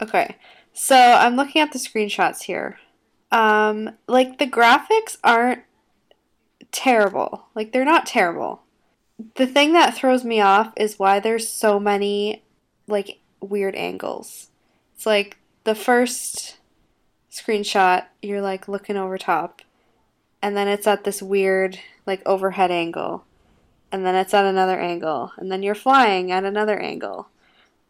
Okay. 0.02 0.36
So 0.80 0.94
I'm 0.94 1.34
looking 1.34 1.60
at 1.60 1.72
the 1.72 1.78
screenshots 1.80 2.44
here. 2.44 2.78
Um, 3.32 3.96
like 4.06 4.38
the 4.38 4.46
graphics 4.46 5.16
aren't 5.24 5.64
terrible. 6.70 7.46
Like 7.52 7.72
they're 7.72 7.84
not 7.84 8.06
terrible. 8.06 8.62
The 9.34 9.48
thing 9.48 9.72
that 9.72 9.96
throws 9.96 10.24
me 10.24 10.40
off 10.40 10.72
is 10.76 10.96
why 10.96 11.18
there's 11.18 11.48
so 11.48 11.80
many 11.80 12.44
like 12.86 13.18
weird 13.40 13.74
angles. 13.74 14.50
It's 14.94 15.04
like 15.04 15.38
the 15.64 15.74
first 15.74 16.58
screenshot, 17.28 18.04
you're 18.22 18.40
like 18.40 18.68
looking 18.68 18.96
over 18.96 19.18
top, 19.18 19.62
and 20.40 20.56
then 20.56 20.68
it's 20.68 20.86
at 20.86 21.02
this 21.02 21.20
weird 21.20 21.80
like 22.06 22.22
overhead 22.24 22.70
angle, 22.70 23.24
and 23.90 24.06
then 24.06 24.14
it's 24.14 24.32
at 24.32 24.44
another 24.44 24.78
angle, 24.78 25.32
and 25.38 25.50
then 25.50 25.64
you're 25.64 25.74
flying 25.74 26.30
at 26.30 26.44
another 26.44 26.78
angle. 26.78 27.28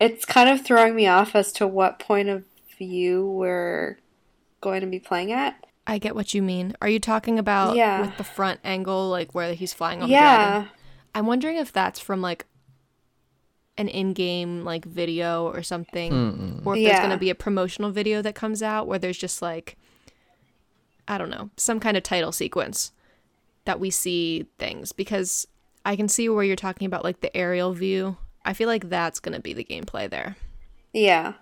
It's 0.00 0.24
kind 0.24 0.48
of 0.48 0.62
throwing 0.62 0.96
me 0.96 1.06
off 1.06 1.36
as 1.36 1.52
to 1.52 1.66
what 1.66 1.98
point 1.98 2.30
of 2.30 2.44
view 2.78 3.26
we're 3.26 3.98
going 4.60 4.80
to 4.80 4.86
be 4.86 4.98
playing 4.98 5.32
at. 5.32 5.66
I 5.86 5.98
get 5.98 6.14
what 6.14 6.34
you 6.34 6.42
mean. 6.42 6.74
Are 6.82 6.88
you 6.88 7.00
talking 7.00 7.38
about 7.38 7.76
Yeah. 7.76 8.02
with 8.02 8.16
the 8.16 8.24
front 8.24 8.60
angle, 8.62 9.08
like 9.08 9.34
where 9.34 9.54
he's 9.54 9.72
flying 9.72 10.02
on 10.02 10.08
the 10.08 10.14
dragon? 10.14 10.62
Yeah. 10.62 10.68
I'm 11.14 11.26
wondering 11.26 11.56
if 11.56 11.72
that's 11.72 11.98
from 11.98 12.20
like 12.20 12.46
an 13.78 13.88
in-game 13.88 14.64
like 14.64 14.84
video 14.84 15.46
or 15.46 15.62
something, 15.62 16.12
hmm. 16.12 16.68
or 16.68 16.76
if 16.76 16.84
there's 16.84 16.98
going 16.98 17.10
to 17.10 17.16
be 17.16 17.30
a 17.30 17.34
promotional 17.34 17.90
video 17.90 18.20
that 18.22 18.34
comes 18.34 18.62
out 18.62 18.86
where 18.86 18.98
there's 18.98 19.18
just 19.18 19.40
like 19.40 19.76
I 21.08 21.16
don't 21.16 21.30
know, 21.30 21.48
some 21.56 21.80
kind 21.80 21.96
of 21.96 22.02
title 22.02 22.32
sequence 22.32 22.92
that 23.64 23.80
we 23.80 23.90
see 23.90 24.46
things 24.58 24.92
because 24.92 25.48
I 25.84 25.96
can 25.96 26.08
see 26.08 26.28
where 26.28 26.44
you're 26.44 26.54
talking 26.54 26.86
about 26.86 27.02
like 27.02 27.20
the 27.20 27.34
aerial 27.34 27.72
view. 27.72 28.18
I 28.44 28.52
feel 28.52 28.68
like 28.68 28.90
that's 28.90 29.20
going 29.20 29.34
to 29.34 29.40
be 29.40 29.54
the 29.54 29.64
gameplay 29.64 30.08
there. 30.08 30.36
Yeah. 30.92 31.34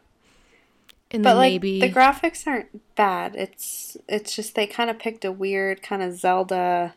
And 1.10 1.22
But 1.22 1.30
then 1.30 1.36
like 1.36 1.52
maybe 1.52 1.80
the 1.80 1.92
graphics 1.92 2.46
aren't 2.46 2.94
bad. 2.96 3.36
It's 3.36 3.96
it's 4.08 4.34
just 4.34 4.54
they 4.54 4.66
kind 4.66 4.90
of 4.90 4.98
picked 4.98 5.25
a 5.25 5.32
weird 5.32 5.82
kind 5.82 6.02
of 6.02 6.14
Zelda 6.14 6.94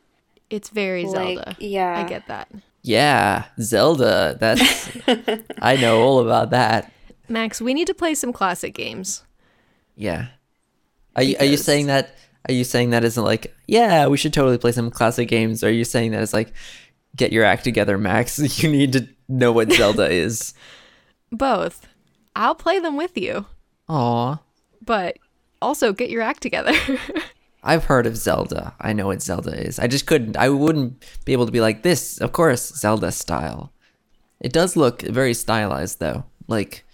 it's 0.50 0.70
very 0.70 1.06
like 1.06 1.38
Zelda. 1.38 1.56
yeah. 1.60 2.04
I 2.04 2.10
get 2.10 2.28
that. 2.28 2.50
Yeah, 2.82 3.46
Zelda. 3.62 4.38
That's 4.40 4.98
I 5.62 5.76
know 5.76 6.02
all 6.02 6.20
about 6.20 6.50
that. 6.52 6.92
Max, 7.28 7.62
we 7.62 7.74
need 7.74 7.88
to 7.88 7.94
play 7.94 8.16
some 8.16 8.34
classic 8.34 8.74
games. 8.74 9.24
Yeah. 9.96 10.28
Are 11.16 11.24
you, 11.24 11.36
are 11.40 11.46
you 11.46 11.58
saying 11.58 11.88
that 11.88 12.16
are 12.48 12.54
you 12.54 12.64
saying 12.64 12.92
that 12.92 13.04
isn't 13.04 13.24
like, 13.24 13.54
yeah, 13.68 14.08
we 14.08 14.18
should 14.18 14.34
totally 14.34 14.58
play 14.58 14.72
some 14.72 14.90
classic 14.90 15.28
games? 15.28 15.64
Or 15.64 15.68
are 15.68 15.72
you 15.72 15.84
saying 15.84 16.12
that 16.12 16.24
it's 16.24 16.34
like 16.34 16.54
get 17.16 17.32
your 17.32 17.44
act 17.44 17.64
together, 17.64 17.98
Max. 17.98 18.40
You 18.64 18.72
need 18.72 18.94
to 18.94 19.08
know 19.28 19.52
what 19.52 19.72
Zelda 19.72 20.10
is. 20.10 20.54
Both. 21.32 21.88
I'll 22.36 22.56
play 22.56 22.80
them 22.80 22.96
with 22.98 23.18
you, 23.18 23.46
Aw. 23.90 24.38
but 24.86 25.18
also 25.62 25.92
get 25.94 26.10
your 26.10 26.22
act 26.22 26.42
together. 26.42 26.74
I've 27.64 27.86
heard 27.86 28.06
of 28.06 28.16
Zelda. 28.16 28.74
I 28.80 28.94
know 28.94 29.08
what 29.08 29.22
Zelda 29.22 29.52
is. 29.52 29.80
I 29.80 29.88
just 29.88 30.06
couldn't. 30.06 30.38
I 30.38 30.48
wouldn't 30.50 31.04
be 31.26 31.34
able 31.34 31.46
to 31.46 31.52
be 31.52 31.60
like 31.60 31.84
this. 31.84 32.18
Of 32.20 32.32
course, 32.32 32.70
Zelda 32.76 33.12
style. 33.12 33.74
It 34.40 34.54
does 34.54 34.78
look 34.78 35.02
very 35.02 35.34
stylized, 35.34 36.00
though. 36.00 36.24
Like 36.48 36.86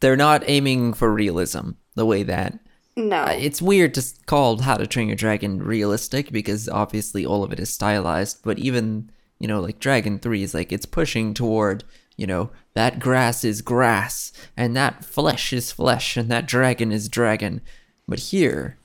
they're 0.00 0.16
not 0.16 0.44
aiming 0.46 0.94
for 0.94 1.12
realism 1.12 1.72
the 1.94 2.06
way 2.06 2.22
that. 2.22 2.58
no. 2.96 3.24
Uh, 3.24 3.36
it's 3.38 3.60
weird 3.60 3.92
to 3.94 4.02
call 4.24 4.58
How 4.62 4.76
to 4.78 4.86
Train 4.86 5.08
Your 5.08 5.16
Dragon 5.16 5.62
realistic 5.62 6.32
because 6.32 6.68
obviously 6.68 7.26
all 7.26 7.44
of 7.44 7.52
it 7.52 7.60
is 7.60 7.68
stylized. 7.68 8.38
But 8.42 8.58
even 8.58 9.10
you 9.38 9.46
know, 9.48 9.60
like 9.60 9.78
Dragon 9.78 10.18
Three 10.18 10.42
is 10.42 10.54
like 10.54 10.72
it's 10.72 10.86
pushing 10.86 11.34
toward 11.34 11.84
you 12.22 12.26
know 12.28 12.50
that 12.74 13.00
grass 13.00 13.42
is 13.42 13.62
grass 13.62 14.30
and 14.56 14.76
that 14.76 15.04
flesh 15.04 15.52
is 15.52 15.72
flesh 15.72 16.16
and 16.16 16.30
that 16.30 16.46
dragon 16.46 16.92
is 16.92 17.08
dragon. 17.08 17.60
But 18.06 18.20
here, 18.20 18.78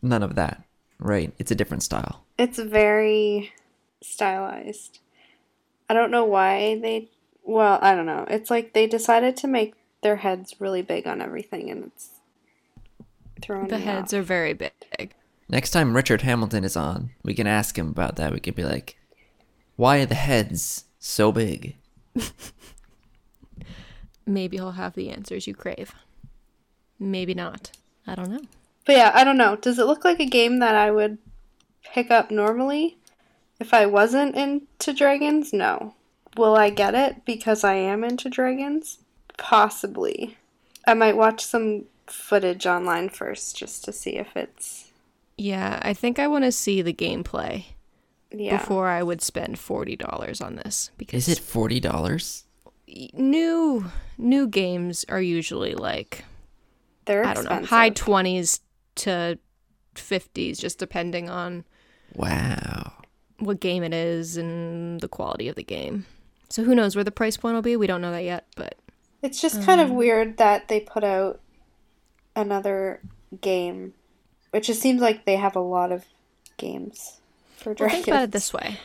none 0.00 0.22
of 0.22 0.36
that. 0.36 0.62
Right? 1.00 1.34
It's 1.40 1.50
a 1.50 1.56
different 1.56 1.82
style. 1.82 2.24
It's 2.38 2.60
very 2.60 3.52
stylized. 4.00 5.00
I 5.90 5.94
don't 5.94 6.12
know 6.12 6.24
why 6.24 6.78
they. 6.78 7.10
Well, 7.42 7.80
I 7.82 7.96
don't 7.96 8.06
know. 8.06 8.24
It's 8.28 8.48
like 8.48 8.74
they 8.74 8.86
decided 8.86 9.36
to 9.38 9.48
make 9.48 9.74
their 10.02 10.16
heads 10.16 10.54
really 10.60 10.82
big 10.82 11.08
on 11.08 11.20
everything, 11.20 11.68
and 11.68 11.86
it's 11.86 12.10
throwing 13.40 13.66
the 13.66 13.78
me 13.78 13.84
heads 13.84 14.14
off. 14.14 14.20
are 14.20 14.22
very 14.22 14.52
big. 14.52 15.14
Next 15.48 15.70
time 15.70 15.96
Richard 15.96 16.22
Hamilton 16.22 16.62
is 16.62 16.76
on, 16.76 17.10
we 17.24 17.34
can 17.34 17.48
ask 17.48 17.76
him 17.76 17.88
about 17.88 18.14
that. 18.16 18.32
We 18.32 18.38
could 18.38 18.54
be 18.54 18.62
like, 18.62 18.96
why 19.74 19.98
are 19.98 20.06
the 20.06 20.14
heads 20.14 20.84
so 21.00 21.32
big? 21.32 21.76
Maybe 24.26 24.56
he'll 24.56 24.72
have 24.72 24.94
the 24.94 25.10
answers 25.10 25.46
you 25.46 25.54
crave. 25.54 25.94
Maybe 26.98 27.34
not. 27.34 27.72
I 28.06 28.14
don't 28.14 28.30
know. 28.30 28.42
But 28.84 28.96
yeah, 28.96 29.12
I 29.14 29.24
don't 29.24 29.36
know. 29.36 29.56
Does 29.56 29.78
it 29.78 29.86
look 29.86 30.04
like 30.04 30.20
a 30.20 30.26
game 30.26 30.58
that 30.58 30.74
I 30.74 30.90
would 30.90 31.18
pick 31.84 32.10
up 32.10 32.30
normally 32.30 32.96
if 33.60 33.74
I 33.74 33.86
wasn't 33.86 34.36
into 34.36 34.92
dragons? 34.92 35.52
No. 35.52 35.94
Will 36.36 36.56
I 36.56 36.70
get 36.70 36.94
it 36.94 37.24
because 37.24 37.64
I 37.64 37.74
am 37.74 38.04
into 38.04 38.30
dragons? 38.30 38.98
Possibly. 39.36 40.36
I 40.86 40.94
might 40.94 41.16
watch 41.16 41.44
some 41.44 41.84
footage 42.06 42.66
online 42.66 43.08
first 43.08 43.56
just 43.56 43.84
to 43.84 43.92
see 43.92 44.16
if 44.16 44.36
it's 44.36 44.90
Yeah, 45.36 45.78
I 45.82 45.94
think 45.94 46.18
I 46.18 46.26
want 46.26 46.44
to 46.44 46.52
see 46.52 46.82
the 46.82 46.92
gameplay 46.92 47.66
yeah. 48.34 48.58
before 48.58 48.88
I 48.88 49.02
would 49.02 49.20
spend 49.22 49.58
forty 49.58 49.96
dollars 49.96 50.40
on 50.40 50.56
this 50.56 50.90
because 50.98 51.28
Is 51.28 51.38
it 51.38 51.42
forty 51.42 51.80
dollars? 51.80 52.44
new 53.14 53.86
new 54.18 54.46
games 54.46 55.04
are 55.08 55.20
usually 55.22 55.74
like 55.74 56.24
They're 57.06 57.24
I 57.24 57.34
don't 57.34 57.44
expensive. 57.44 57.62
know 57.70 57.76
high 57.76 57.88
twenties 57.90 58.60
to 58.96 59.38
fifties, 59.94 60.58
just 60.58 60.78
depending 60.78 61.28
on 61.30 61.64
Wow. 62.14 62.92
what 63.38 63.60
game 63.60 63.82
it 63.82 63.94
is 63.94 64.36
and 64.36 65.00
the 65.00 65.08
quality 65.08 65.48
of 65.48 65.56
the 65.56 65.62
game. 65.62 66.04
So 66.50 66.64
who 66.64 66.74
knows 66.74 66.94
where 66.94 67.04
the 67.04 67.10
price 67.10 67.38
point 67.38 67.54
will 67.54 67.62
be? 67.62 67.76
We 67.76 67.86
don't 67.86 68.02
know 68.02 68.10
that 68.12 68.24
yet, 68.24 68.46
but 68.56 68.74
It's 69.22 69.40
just 69.40 69.62
kind 69.62 69.80
of 69.80 69.90
Um, 69.90 69.96
weird 69.96 70.36
that 70.36 70.68
they 70.68 70.80
put 70.80 71.02
out 71.04 71.40
another 72.36 73.00
game. 73.40 73.94
which 74.50 74.64
It 74.68 74.72
just 74.72 74.82
seems 74.82 75.00
like 75.00 75.24
they 75.24 75.36
have 75.36 75.56
a 75.56 75.60
lot 75.60 75.90
of 75.92 76.04
games 76.58 77.20
for 77.62 77.74
Well, 77.78 77.88
think 77.88 78.08
about 78.08 78.24
it 78.24 78.32
this 78.32 78.52
way. 78.52 78.78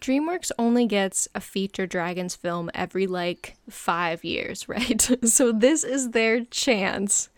DreamWorks 0.00 0.50
only 0.58 0.86
gets 0.86 1.28
a 1.34 1.40
feature 1.40 1.86
Dragons 1.86 2.34
film 2.34 2.70
every 2.74 3.06
like 3.06 3.56
five 3.70 4.24
years, 4.24 4.68
right? 4.68 5.00
so 5.24 5.52
this 5.52 5.84
is 5.84 6.10
their 6.10 6.44
chance 6.46 7.28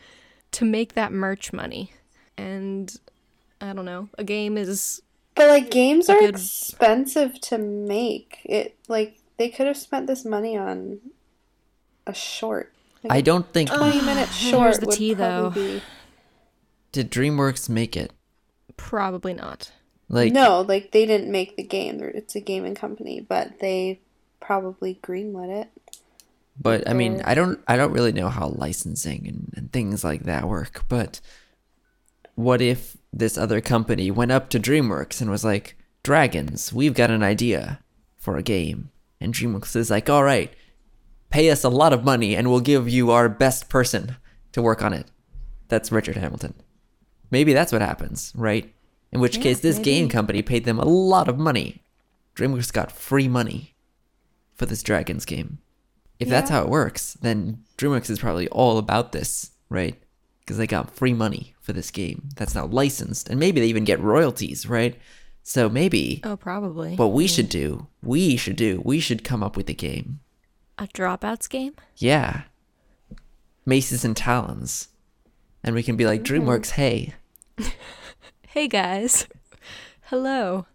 to 0.53 0.65
make 0.65 0.95
that 0.95 1.13
merch 1.13 1.53
money. 1.53 1.93
And 2.39 2.95
I 3.61 3.73
don't 3.73 3.85
know, 3.85 4.09
a 4.19 4.25
game 4.25 4.57
is 4.57 5.03
But 5.35 5.49
like 5.49 5.71
games 5.71 6.09
are 6.09 6.19
good- 6.19 6.35
expensive 6.37 7.41
to 7.43 7.59
make. 7.59 8.39
It 8.45 8.77
like 8.89 9.19
they 9.37 9.49
could 9.49 9.67
have 9.67 9.77
spent 9.77 10.07
this 10.07 10.25
money 10.25 10.57
on 10.57 11.01
a 12.07 12.15
short. 12.15 12.73
I 13.11 13.21
don't 13.21 13.51
think 13.53 13.71
Twenty 13.71 14.01
minute 14.07 14.29
Here's 14.33 14.79
the 14.79 14.87
would 14.87 14.97
tea, 14.97 15.13
though. 15.15 15.51
be 15.51 15.83
did 16.93 17.11
DreamWorks 17.11 17.69
make 17.69 17.97
it. 17.97 18.13
probably 18.77 19.35
not. 19.35 19.71
Like 20.09 20.33
no, 20.33 20.61
like 20.61 20.93
they 20.93 21.07
didn't 21.07 21.31
make 21.31 21.57
the 21.57 21.63
game. 21.63 22.01
It's 22.03 22.35
a 22.35 22.41
gaming 22.41 22.75
company, 22.75 23.21
but 23.21 23.61
they 23.61 24.01
probably 24.41 24.99
greenlit 25.03 25.63
it. 25.63 25.71
But 26.61 26.89
I 26.89 26.93
mean, 26.93 27.21
I 27.25 27.35
don't 27.35 27.61
I 27.67 27.77
don't 27.77 27.93
really 27.93 28.13
know 28.13 28.29
how 28.29 28.49
licensing 28.49 29.27
and, 29.27 29.53
and 29.57 29.73
things 29.73 30.05
like 30.05 30.25
that 30.25 30.47
work, 30.47 30.85
but 30.89 31.21
what 32.35 32.61
if 32.61 32.97
this 33.13 33.39
other 33.39 33.61
company 33.61 34.11
went 34.11 34.33
up 34.33 34.51
to 34.51 34.61
DreamWorks 34.61 35.21
and 35.21 35.31
was 35.31 35.45
like, 35.45 35.77
"Dragons, 36.03 36.73
we've 36.73 36.95
got 36.95 37.11
an 37.11 37.23
idea 37.23 37.81
for 38.17 38.37
a 38.37 38.43
game." 38.43 38.91
And 39.21 39.35
DreamWorks 39.35 39.75
is 39.75 39.91
like, 39.91 40.09
"All 40.09 40.23
right, 40.23 40.53
pay 41.31 41.51
us 41.51 41.65
a 41.65 41.69
lot 41.69 41.93
of 41.93 42.05
money 42.05 42.37
and 42.37 42.51
we'll 42.51 42.61
give 42.61 42.89
you 42.89 43.11
our 43.11 43.29
best 43.29 43.69
person 43.69 44.17
to 44.53 44.63
work 44.63 44.83
on 44.83 44.93
it." 44.93 45.07
That's 45.69 45.91
Richard 45.91 46.17
Hamilton. 46.17 46.55
Maybe 47.31 47.53
that's 47.53 47.73
what 47.73 47.83
happens, 47.83 48.33
right? 48.37 48.73
In 49.15 49.21
which 49.21 49.37
Yeah, 49.37 49.43
case 49.45 49.61
this 49.61 49.77
maybe. 49.77 49.85
game 49.85 50.09
company 50.09 50.43
paid 50.43 50.65
them 50.65 50.79
a 50.79 50.85
lot 50.85 51.29
of 51.29 51.39
money. 51.39 51.83
DreamWorks 52.37 52.73
got 52.73 52.91
free 52.93 53.29
money 53.29 53.75
for 54.55 54.67
this 54.67 54.83
Dragons 54.83 55.25
game. 55.25 55.59
If 56.19 56.29
that's 56.29 56.51
how 56.51 56.63
it 56.63 56.69
works, 56.69 57.15
then 57.15 57.63
DreamWorks 57.79 58.11
is 58.11 58.19
probably 58.19 58.49
all 58.49 58.79
about 58.79 59.13
this, 59.13 59.53
right? 59.69 59.97
Because 60.41 60.59
they 60.59 60.67
got 60.67 60.91
free 60.91 61.13
money 61.13 61.55
for 61.61 61.73
this 61.73 61.91
game 61.91 62.29
that's 62.37 62.55
now 62.55 62.67
licensed, 62.67 63.29
and 63.29 63.39
maybe 63.41 63.61
they 63.61 63.67
even 63.69 63.85
get 63.85 64.01
royalties, 64.01 64.69
right? 64.69 64.97
So 65.43 65.69
maybe 65.69 66.21
Oh, 66.25 66.37
probably. 66.37 66.97
what 66.97 67.13
we 67.13 67.27
should 67.27 67.49
do, 67.49 67.87
we 68.03 68.37
should 68.37 68.57
do, 68.57 68.81
we 68.85 68.99
should 69.01 69.23
come 69.25 69.43
up 69.43 69.57
with 69.57 69.69
a 69.69 69.75
game. 69.75 70.21
a 70.79 70.87
dropouts 70.89 71.49
game? 71.49 71.75
Yeah. 71.97 72.43
Maces 73.67 74.05
and 74.05 74.17
Talons. 74.17 74.89
And 75.63 75.75
we 75.75 75.83
can 75.83 75.97
be 75.97 76.05
like, 76.07 76.23
mm-hmm. 76.23 76.49
DreamWorks, 76.49 76.71
hey, 76.71 77.15
Hey 78.55 78.69
guys. 78.69 79.27
Hello. 80.03 80.67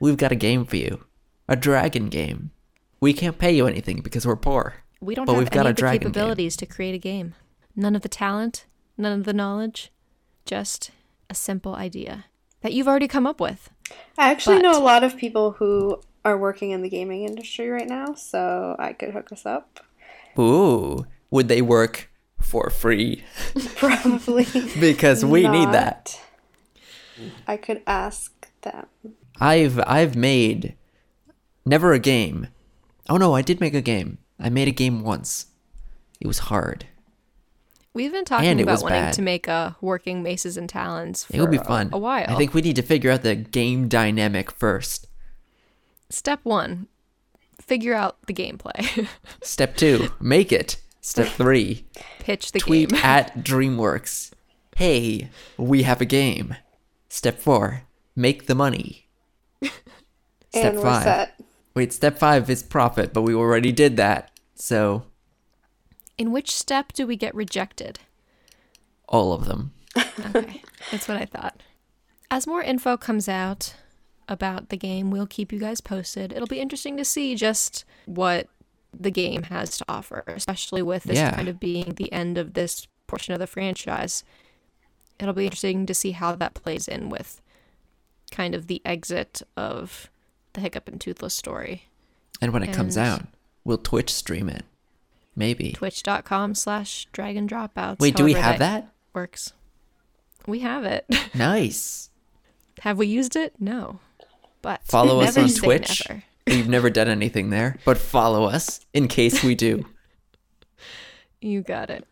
we've 0.00 0.16
got 0.16 0.32
a 0.32 0.34
game 0.34 0.64
for 0.64 0.74
you. 0.74 1.04
A 1.48 1.54
dragon 1.54 2.08
game. 2.08 2.50
We 2.98 3.12
can't 3.12 3.38
pay 3.38 3.52
you 3.54 3.68
anything 3.68 4.00
because 4.00 4.26
we're 4.26 4.34
poor. 4.34 4.74
We 5.00 5.14
don't 5.14 5.24
But 5.26 5.34
have 5.34 5.38
we've 5.42 5.50
got 5.52 5.60
any 5.60 5.68
a 5.68 5.70
of 5.70 5.76
the 5.76 5.80
dragon 5.80 5.98
game. 6.00 6.10
capabilities 6.12 6.56
to 6.56 6.66
create 6.66 6.96
a 6.96 6.98
game. 6.98 7.34
None 7.76 7.94
of 7.94 8.02
the 8.02 8.08
talent, 8.08 8.66
none 8.96 9.16
of 9.20 9.24
the 9.24 9.32
knowledge, 9.32 9.92
just 10.46 10.90
a 11.30 11.34
simple 11.36 11.76
idea 11.76 12.24
that 12.62 12.72
you've 12.72 12.88
already 12.88 13.06
come 13.06 13.24
up 13.24 13.38
with. 13.38 13.70
I 14.18 14.32
actually 14.32 14.58
know 14.58 14.76
a 14.76 14.82
lot 14.82 15.04
of 15.04 15.16
people 15.16 15.52
who 15.52 16.00
are 16.24 16.36
working 16.36 16.72
in 16.72 16.82
the 16.82 16.88
gaming 16.88 17.22
industry 17.22 17.68
right 17.70 17.88
now, 17.88 18.14
so 18.14 18.74
I 18.80 18.92
could 18.94 19.10
hook 19.10 19.30
us 19.30 19.46
up. 19.46 19.78
Ooh, 20.36 21.06
would 21.30 21.46
they 21.46 21.62
work 21.62 22.10
for 22.40 22.68
free? 22.68 23.22
Probably. 23.76 24.44
because 24.80 25.24
we 25.24 25.46
need 25.46 25.68
that. 25.70 26.20
Not. 27.20 27.32
I 27.46 27.56
could 27.56 27.82
ask 27.86 28.48
them. 28.62 28.86
I've 29.40 29.78
I've 29.86 30.16
made 30.16 30.74
never 31.64 31.92
a 31.92 31.98
game. 31.98 32.48
Oh 33.08 33.16
no, 33.16 33.34
I 33.34 33.42
did 33.42 33.60
make 33.60 33.74
a 33.74 33.80
game. 33.82 34.18
I 34.38 34.48
made 34.50 34.68
a 34.68 34.72
game 34.72 35.02
once. 35.02 35.46
It 36.20 36.26
was 36.26 36.38
hard. 36.40 36.86
We've 37.94 38.12
been 38.12 38.24
talking 38.24 38.48
And 38.48 38.60
about 38.60 38.82
wanting 38.82 39.00
bad. 39.00 39.14
to 39.14 39.22
make 39.22 39.48
a 39.48 39.76
working 39.80 40.22
maces 40.22 40.56
and 40.56 40.68
talons 40.68 41.24
for 41.24 41.34
It 41.36 41.40
would 41.40 41.50
be 41.50 41.56
a- 41.56 41.64
fun. 41.64 41.90
a 41.92 41.98
while. 41.98 42.26
I 42.28 42.36
think 42.36 42.54
we 42.54 42.60
need 42.60 42.76
to 42.76 42.82
figure 42.82 43.10
out 43.10 43.22
the 43.22 43.34
game 43.34 43.88
dynamic 43.88 44.52
first. 44.52 45.08
Step 46.10 46.40
one, 46.44 46.86
figure 47.60 47.94
out 47.94 48.16
the 48.26 48.34
gameplay. 48.34 49.08
Step 49.42 49.76
two, 49.76 50.10
make 50.20 50.52
it. 50.52 50.76
Step 51.00 51.28
three, 51.28 51.84
Pitch 52.20 52.52
the 52.52 52.58
tweet 52.58 52.90
game. 52.90 53.00
at 53.02 53.38
DreamWorks. 53.38 54.32
Hey, 54.76 55.30
we 55.56 55.82
have 55.84 56.00
a 56.00 56.04
game. 56.04 56.54
Step 57.08 57.38
four, 57.38 57.82
make 58.14 58.46
the 58.46 58.54
money. 58.54 59.08
Step 59.62 59.72
and 60.54 60.76
we're 60.76 60.82
five. 60.82 61.02
set. 61.02 61.40
Wait, 61.74 61.92
step 61.92 62.18
five 62.18 62.48
is 62.50 62.62
profit, 62.62 63.12
but 63.12 63.22
we 63.22 63.34
already 63.34 63.70
did 63.70 63.96
that. 63.98 64.30
So 64.54 65.04
In 66.16 66.32
which 66.32 66.50
step 66.50 66.92
do 66.92 67.06
we 67.06 67.16
get 67.16 67.34
rejected? 67.34 68.00
all 69.10 69.32
of 69.32 69.46
them. 69.46 69.72
Okay, 69.96 70.60
that's 70.90 71.08
what 71.08 71.16
I 71.16 71.24
thought. 71.24 71.62
As 72.30 72.46
more 72.46 72.60
info 72.62 72.96
comes 72.98 73.26
out 73.26 73.74
about 74.28 74.68
the 74.68 74.76
game, 74.76 75.10
we'll 75.10 75.26
keep 75.26 75.50
you 75.50 75.58
guys 75.58 75.80
posted. 75.80 76.30
It'll 76.32 76.46
be 76.46 76.60
interesting 76.60 76.98
to 76.98 77.04
see 77.06 77.34
just 77.34 77.86
what 78.04 78.48
the 78.98 79.10
game 79.10 79.44
has 79.44 79.78
to 79.78 79.84
offer, 79.88 80.24
especially 80.26 80.82
with 80.82 81.04
this 81.04 81.16
Yeah. 81.16 81.30
kind 81.34 81.48
of 81.48 81.58
being 81.58 81.94
the 81.94 82.12
end 82.12 82.36
of 82.36 82.52
this 82.52 82.86
portion 83.06 83.32
of 83.32 83.40
the 83.40 83.46
franchise. 83.46 84.24
It'll 85.20 85.34
be 85.34 85.44
interesting 85.44 85.86
to 85.86 85.94
see 85.94 86.12
how 86.12 86.34
that 86.36 86.54
plays 86.54 86.86
in 86.88 87.08
with 87.08 87.40
kind 88.30 88.54
of 88.54 88.66
the 88.66 88.80
exit 88.84 89.42
of 89.56 90.10
the 90.52 90.60
Hiccup 90.60 90.88
and 90.88 91.00
Toothless 91.00 91.34
story. 91.34 91.84
And 92.40 92.52
when 92.52 92.62
it 92.62 92.72
comes 92.72 92.96
out, 92.96 93.22
we'll 93.64 93.78
Twitch 93.78 94.12
stream 94.12 94.48
it. 94.48 94.64
Maybe. 95.34 95.72
Twitch.com 95.72 96.54
slash 96.54 97.06
dragon 97.12 97.48
dropouts. 97.48 97.98
Wait, 98.00 98.16
do 98.16 98.24
we 98.24 98.34
have 98.34 98.58
that? 98.58 98.92
Works. 99.12 99.52
We 100.46 100.60
have 100.60 100.84
it. 100.84 101.06
Nice. 101.34 102.10
Have 102.80 102.96
we 102.98 103.06
used 103.06 103.36
it? 103.36 103.54
No. 103.58 104.00
But 104.62 104.82
Follow 104.84 105.20
us 105.20 105.36
on 105.36 105.48
Twitch. 105.48 106.08
never. 106.08 106.22
We've 106.46 106.68
never 106.68 106.90
done 106.90 107.08
anything 107.08 107.50
there, 107.50 107.76
but 107.84 107.98
follow 107.98 108.44
us 108.44 108.80
in 108.94 109.08
case 109.08 109.42
we 109.42 109.54
do. 109.54 109.84
You 111.40 111.60
got 111.62 111.88
it. 111.88 112.04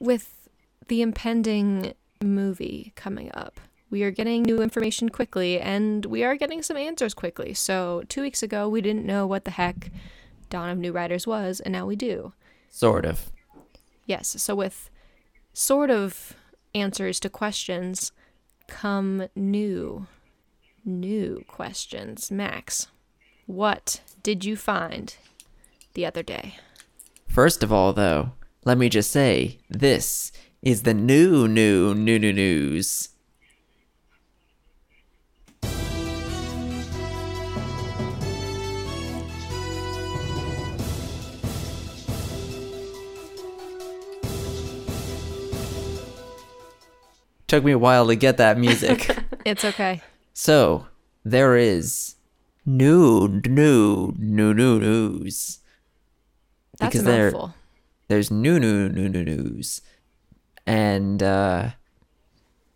With 0.00 0.48
the 0.88 1.00
impending 1.00 1.94
movie 2.22 2.92
coming 2.96 3.30
up, 3.34 3.60
we 3.90 4.02
are 4.02 4.10
getting 4.10 4.42
new 4.42 4.62
information 4.62 5.08
quickly 5.08 5.60
and 5.60 6.04
we 6.06 6.22
are 6.22 6.36
getting 6.36 6.62
some 6.62 6.76
answers 6.76 7.14
quickly. 7.14 7.54
So, 7.54 8.02
two 8.08 8.22
weeks 8.22 8.42
ago, 8.42 8.68
we 8.68 8.80
didn't 8.80 9.06
know 9.06 9.26
what 9.26 9.44
the 9.44 9.52
heck 9.52 9.90
Dawn 10.48 10.70
of 10.70 10.78
New 10.78 10.92
Riders 10.92 11.26
was, 11.26 11.60
and 11.60 11.72
now 11.72 11.86
we 11.86 11.96
do. 11.96 12.32
Sort 12.68 13.04
of. 13.04 13.30
Yes, 14.06 14.42
so 14.42 14.54
with 14.54 14.90
sort 15.52 15.90
of 15.90 16.34
answers 16.74 17.20
to 17.20 17.30
questions 17.30 18.12
come 18.66 19.28
new, 19.34 20.06
new 20.84 21.44
questions. 21.48 22.30
Max, 22.30 22.88
what 23.46 24.00
did 24.22 24.44
you 24.44 24.56
find 24.56 25.16
the 25.94 26.06
other 26.06 26.22
day? 26.22 26.56
First 27.26 27.62
of 27.62 27.72
all, 27.72 27.92
though, 27.92 28.32
let 28.64 28.78
me 28.78 28.88
just 28.88 29.10
say 29.10 29.58
this 29.68 30.32
is 30.62 30.82
the 30.82 30.92
new, 30.94 31.48
new, 31.48 31.94
new, 31.94 32.18
new 32.18 32.32
news. 32.32 33.08
Took 47.48 47.64
me 47.64 47.72
a 47.72 47.78
while 47.78 48.06
to 48.06 48.14
get 48.16 48.36
that 48.36 48.58
music. 48.58 49.16
It's 49.46 49.64
okay. 49.64 50.02
so 50.34 50.86
there 51.24 51.56
is 51.56 52.16
new, 52.66 53.40
new, 53.46 54.12
new, 54.18 54.52
new 54.52 54.78
news. 54.78 55.60
That's 56.78 56.92
Because 56.92 57.06
a 57.06 57.10
mouthful. 57.10 57.54
There's 58.08 58.30
new, 58.30 58.60
new, 58.60 58.90
new, 58.90 59.08
new 59.08 59.24
news, 59.24 59.80
and 60.70 61.20
uh, 61.20 61.70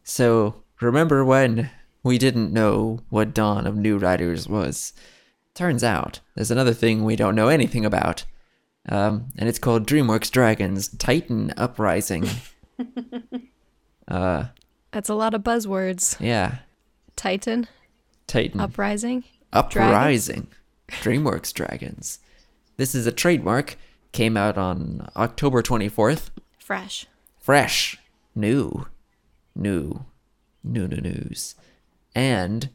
so 0.03 0.65
remember 0.81 1.25
when 1.25 1.71
we 2.03 2.19
didn't 2.19 2.53
know 2.53 2.99
what 3.09 3.33
Dawn 3.33 3.69
of 3.69 3.77
New 3.77 3.99
Riders 3.99 4.49
was? 4.49 4.93
Turns 5.55 5.85
out 5.85 6.19
there's 6.35 6.51
another 6.51 6.75
thing 6.75 7.05
we 7.05 7.15
don't 7.15 7.37
know 7.37 7.47
anything 7.47 7.85
about, 7.85 8.25
um, 8.89 9.27
and 9.39 9.49
it's 9.49 9.61
called 9.61 9.87
DreamWorks 9.87 10.29
Dragons 10.33 10.89
Titan 10.89 11.55
Uprising. 11.57 12.29
uh, 14.09 14.47
That's 14.91 15.09
a 15.09 15.15
lot 15.15 15.33
of 15.33 15.43
buzzwords. 15.45 16.17
yeah, 16.19 16.57
Titan, 17.15 17.69
Titan 18.27 18.59
uprising. 18.59 19.23
Uprising. 19.53 20.49
DreamWorks 20.89 21.53
Dragons. 21.55 22.19
This 22.77 22.97
is 22.97 23.07
a 23.07 23.13
trademark. 23.13 23.77
Came 24.11 24.37
out 24.37 24.59
on 24.59 25.09
October 25.15 25.63
24th. 25.63 26.31
Fresh. 26.59 27.07
Fresh. 27.45 27.99
New. 28.35 28.87
New. 29.55 30.07
New, 30.63 30.89
new 30.89 30.97
news. 30.97 31.55
And 32.15 32.71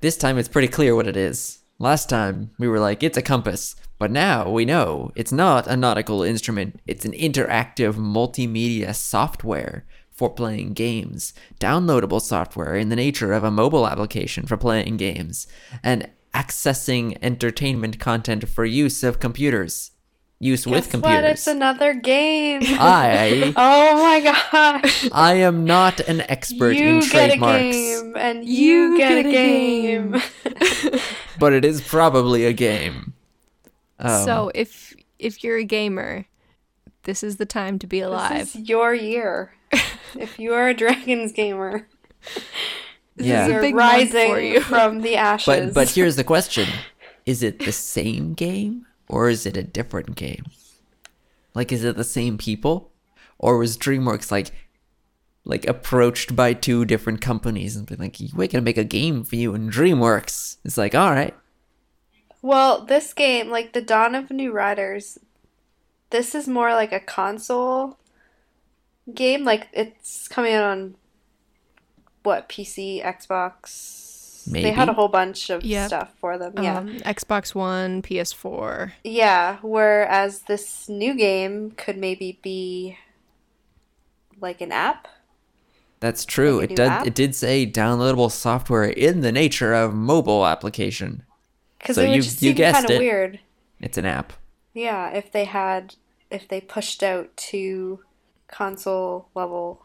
this 0.00 0.16
time 0.16 0.38
it's 0.38 0.48
pretty 0.48 0.68
clear 0.68 0.96
what 0.96 1.06
it 1.06 1.14
is. 1.14 1.58
Last 1.78 2.08
time 2.08 2.52
we 2.58 2.68
were 2.68 2.80
like, 2.80 3.02
it's 3.02 3.18
a 3.18 3.22
compass. 3.22 3.76
But 3.98 4.10
now 4.10 4.48
we 4.48 4.64
know 4.64 5.12
it's 5.14 5.30
not 5.30 5.66
a 5.66 5.76
nautical 5.76 6.22
instrument, 6.22 6.80
it's 6.86 7.04
an 7.04 7.12
interactive 7.12 7.96
multimedia 7.96 8.94
software 8.94 9.84
for 10.10 10.30
playing 10.30 10.72
games. 10.72 11.34
Downloadable 11.60 12.22
software 12.22 12.76
in 12.76 12.88
the 12.88 12.96
nature 12.96 13.34
of 13.34 13.44
a 13.44 13.50
mobile 13.50 13.86
application 13.86 14.46
for 14.46 14.56
playing 14.56 14.96
games. 14.96 15.46
And 15.82 16.10
accessing 16.32 17.18
entertainment 17.20 18.00
content 18.00 18.48
for 18.48 18.64
use 18.64 19.02
of 19.02 19.20
computers. 19.20 19.90
Use 20.38 20.66
with 20.66 20.84
Guess 20.84 20.90
computers. 20.90 21.22
what? 21.22 21.30
It's 21.30 21.46
another 21.46 21.94
game. 21.94 22.60
I 22.62 23.54
oh 23.56 24.02
my 24.02 24.20
gosh. 24.20 25.08
I 25.10 25.34
am 25.34 25.64
not 25.64 26.00
an 26.00 26.20
expert 26.22 26.72
you 26.72 26.86
in 26.86 27.00
get 27.00 27.06
a 27.06 27.10
trademarks, 27.10 27.76
game, 27.76 28.14
and 28.18 28.44
you, 28.44 28.92
You 28.92 28.98
get, 28.98 29.08
get 29.08 29.24
a 29.24 29.28
a 29.28 29.32
game. 29.32 31.00
but 31.38 31.54
it 31.54 31.64
is 31.64 31.80
probably 31.80 32.44
a 32.44 32.52
game. 32.52 33.14
Um, 33.98 34.24
so 34.26 34.50
if 34.54 34.94
if 35.18 35.42
you're 35.42 35.56
a 35.56 35.64
gamer, 35.64 36.26
this 37.04 37.22
is 37.22 37.36
the 37.36 37.46
time 37.46 37.78
to 37.78 37.86
be 37.86 38.00
alive. 38.00 38.38
This 38.40 38.56
is 38.56 38.68
your 38.68 38.94
year. 38.94 39.54
if 40.18 40.38
you 40.38 40.52
are 40.52 40.68
a 40.68 40.74
dragons 40.74 41.32
gamer, 41.32 41.88
yeah, 43.16 43.46
is 43.46 43.52
a 43.54 43.60
big 43.60 43.74
rising 43.74 44.30
for 44.34 44.40
you. 44.40 44.60
from 44.60 45.00
the 45.00 45.16
ashes. 45.16 45.46
but 45.46 45.72
but 45.74 45.88
here's 45.88 46.16
the 46.16 46.24
question: 46.24 46.68
Is 47.24 47.42
it 47.42 47.60
the 47.60 47.72
same 47.72 48.34
game 48.34 48.86
or 49.08 49.28
is 49.28 49.46
it 49.46 49.56
a 49.56 49.62
different 49.62 50.14
game? 50.16 50.44
Like, 51.54 51.72
is 51.72 51.84
it 51.84 51.96
the 51.96 52.04
same 52.04 52.36
people, 52.38 52.90
or 53.38 53.58
was 53.58 53.76
DreamWorks 53.78 54.30
like 54.30 54.50
like 55.44 55.66
approached 55.68 56.34
by 56.34 56.52
two 56.52 56.84
different 56.84 57.20
companies 57.20 57.76
and 57.76 57.86
been 57.86 58.00
like, 58.00 58.16
"We're 58.34 58.48
gonna 58.48 58.62
make 58.62 58.78
a 58.78 58.84
game 58.84 59.22
for 59.24 59.36
you," 59.36 59.54
and 59.54 59.70
DreamWorks 59.72 60.56
it's 60.64 60.76
like, 60.76 60.94
"All 60.94 61.10
right, 61.12 61.34
Well, 62.42 62.84
this 62.84 63.12
game, 63.14 63.48
like 63.50 63.72
the 63.72 63.82
Dawn 63.82 64.14
of 64.14 64.30
New 64.30 64.52
Riders, 64.52 65.18
this 66.10 66.34
is 66.34 66.46
more 66.48 66.72
like 66.74 66.92
a 66.92 67.00
console 67.00 67.98
game. 69.12 69.44
Like 69.44 69.68
it's 69.72 70.28
coming 70.28 70.54
out 70.54 70.64
on 70.64 70.94
what 72.22 72.48
PC, 72.48 73.02
Xbox. 73.04 74.05
They 74.46 74.70
had 74.70 74.88
a 74.88 74.92
whole 74.92 75.08
bunch 75.08 75.50
of 75.50 75.64
Yep. 75.64 75.86
stuff 75.88 76.14
for 76.20 76.38
them. 76.38 76.54
Yeah. 76.62 76.78
Um, 76.78 76.96
Xbox 76.98 77.54
One, 77.54 78.00
PS4. 78.02 78.92
Yeah, 79.04 79.58
whereas 79.62 80.42
this 80.42 80.88
new 80.88 81.14
game 81.14 81.72
could 81.72 81.96
maybe 81.98 82.38
be 82.42 82.96
like 84.40 84.60
an 84.60 84.72
app. 84.72 85.08
that's 85.98 86.24
true." 86.26 86.56
Like 86.60 86.64
It 86.64 86.70
new 86.70 86.76
did 86.76 86.88
app? 86.88 87.06
it 87.06 87.14
did 87.14 87.34
say 87.34 87.66
downloadable 87.66 88.30
software 88.30 88.84
in 88.84 89.22
the 89.22 89.32
nature 89.32 89.72
of 89.72 89.94
mobile 89.94 90.46
application. 90.46 91.22
Because 91.78 91.96
So 91.96 92.02
it 92.02 92.08
would 92.08 92.16
you- 92.16 92.22
just 92.22 92.42
you 92.42 92.50
seem 92.50 92.56
guessed 92.56 92.74
kind 92.74 92.84
of 92.86 92.90
it. 92.92 92.98
weird. 92.98 93.40
It's 93.80 93.96
an 93.98 94.04
app. 94.04 94.32
Yeah, 94.74 95.08
if 95.10 95.32
they 95.32 95.44
had, 95.46 95.94
if 96.30 96.46
they 96.48 96.60
pushed 96.60 97.02
out 97.02 97.34
to 97.48 98.00
console 98.48 99.28
level 99.34 99.82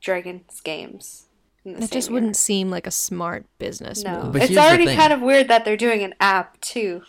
Dragons 0.00 0.60
games. 0.60 1.26
In 1.64 1.74
the 1.74 1.80
That 1.80 1.90
just 1.90 2.08
year. 2.08 2.14
wouldn't 2.14 2.36
seem 2.36 2.70
like 2.70 2.86
a 2.86 2.90
smart 2.90 3.46
business 3.58 4.02
No, 4.04 4.24
move. 4.24 4.32
But 4.34 4.42
it's 4.42 4.56
already 4.56 4.86
kind 4.94 5.12
of 5.12 5.20
weird 5.20 5.48
that 5.48 5.64
they're 5.64 5.76
doing 5.76 6.02
an 6.02 6.14
app 6.20 6.60
too, 6.60 7.02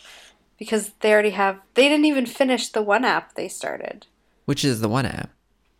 because 0.57 0.91
they 1.01 1.11
already 1.11 1.31
have. 1.31 1.59
They 1.73 1.87
didn't 1.89 2.05
even 2.05 2.25
finish 2.25 2.69
the 2.69 2.81
one 2.81 3.03
app 3.05 3.35
they 3.35 3.47
started, 3.47 4.07
Which 4.45 4.63
is 4.65 4.81
the 4.81 4.89
one 4.89 5.05
app? 5.05 5.29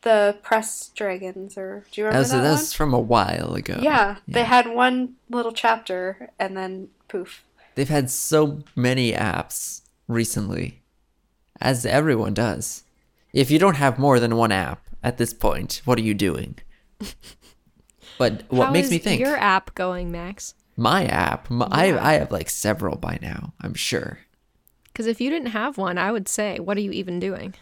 the 0.01 0.37
Press 0.43 0.91
Dragons, 0.95 1.57
or 1.57 1.83
do 1.91 2.01
you 2.01 2.03
That 2.05 2.09
remember 2.09 2.19
was, 2.19 2.29
that 2.31 2.37
that 2.37 2.43
one? 2.43 2.51
was 2.51 2.73
from 2.73 2.93
a 2.93 2.99
while 2.99 3.55
ago. 3.55 3.79
Yeah, 3.81 4.17
they 4.27 4.43
had 4.43 4.67
one 4.69 5.15
little 5.31 5.51
chapter 5.51 6.29
and 6.37 6.55
then 6.55 6.89
poof. 7.07 7.43
They've 7.73 7.89
had 7.89 8.11
so 8.11 8.59
many 8.75 9.13
apps 9.13 9.81
recently, 10.07 10.81
as 11.59 11.85
everyone 11.87 12.35
does. 12.35 12.83
If 13.33 13.49
you 13.49 13.57
don't 13.57 13.75
have 13.77 13.97
more 13.97 14.19
than 14.19 14.35
one 14.35 14.51
app 14.51 14.85
at 15.03 15.17
this 15.17 15.33
point, 15.33 15.81
what 15.85 15.97
are 15.97 16.03
you 16.03 16.13
doing? 16.13 16.59
But 18.17 18.43
what 18.49 18.67
How 18.67 18.71
makes 18.71 18.89
me 18.89 18.97
think 18.97 19.19
your 19.19 19.37
app 19.37 19.75
going, 19.75 20.11
Max? 20.11 20.53
my 20.77 21.05
app, 21.05 21.49
my, 21.49 21.67
I, 21.71 22.11
I 22.11 22.13
have 22.13 22.31
like 22.31 22.49
several 22.49 22.97
by 22.97 23.17
now, 23.21 23.53
I'm 23.61 23.73
sure. 23.73 24.19
Because 24.85 25.07
if 25.07 25.19
you 25.19 25.29
didn't 25.29 25.49
have 25.49 25.77
one, 25.77 25.97
I 25.97 26.11
would 26.11 26.27
say, 26.27 26.59
what 26.59 26.77
are 26.77 26.81
you 26.81 26.91
even 26.91 27.19
doing? 27.19 27.53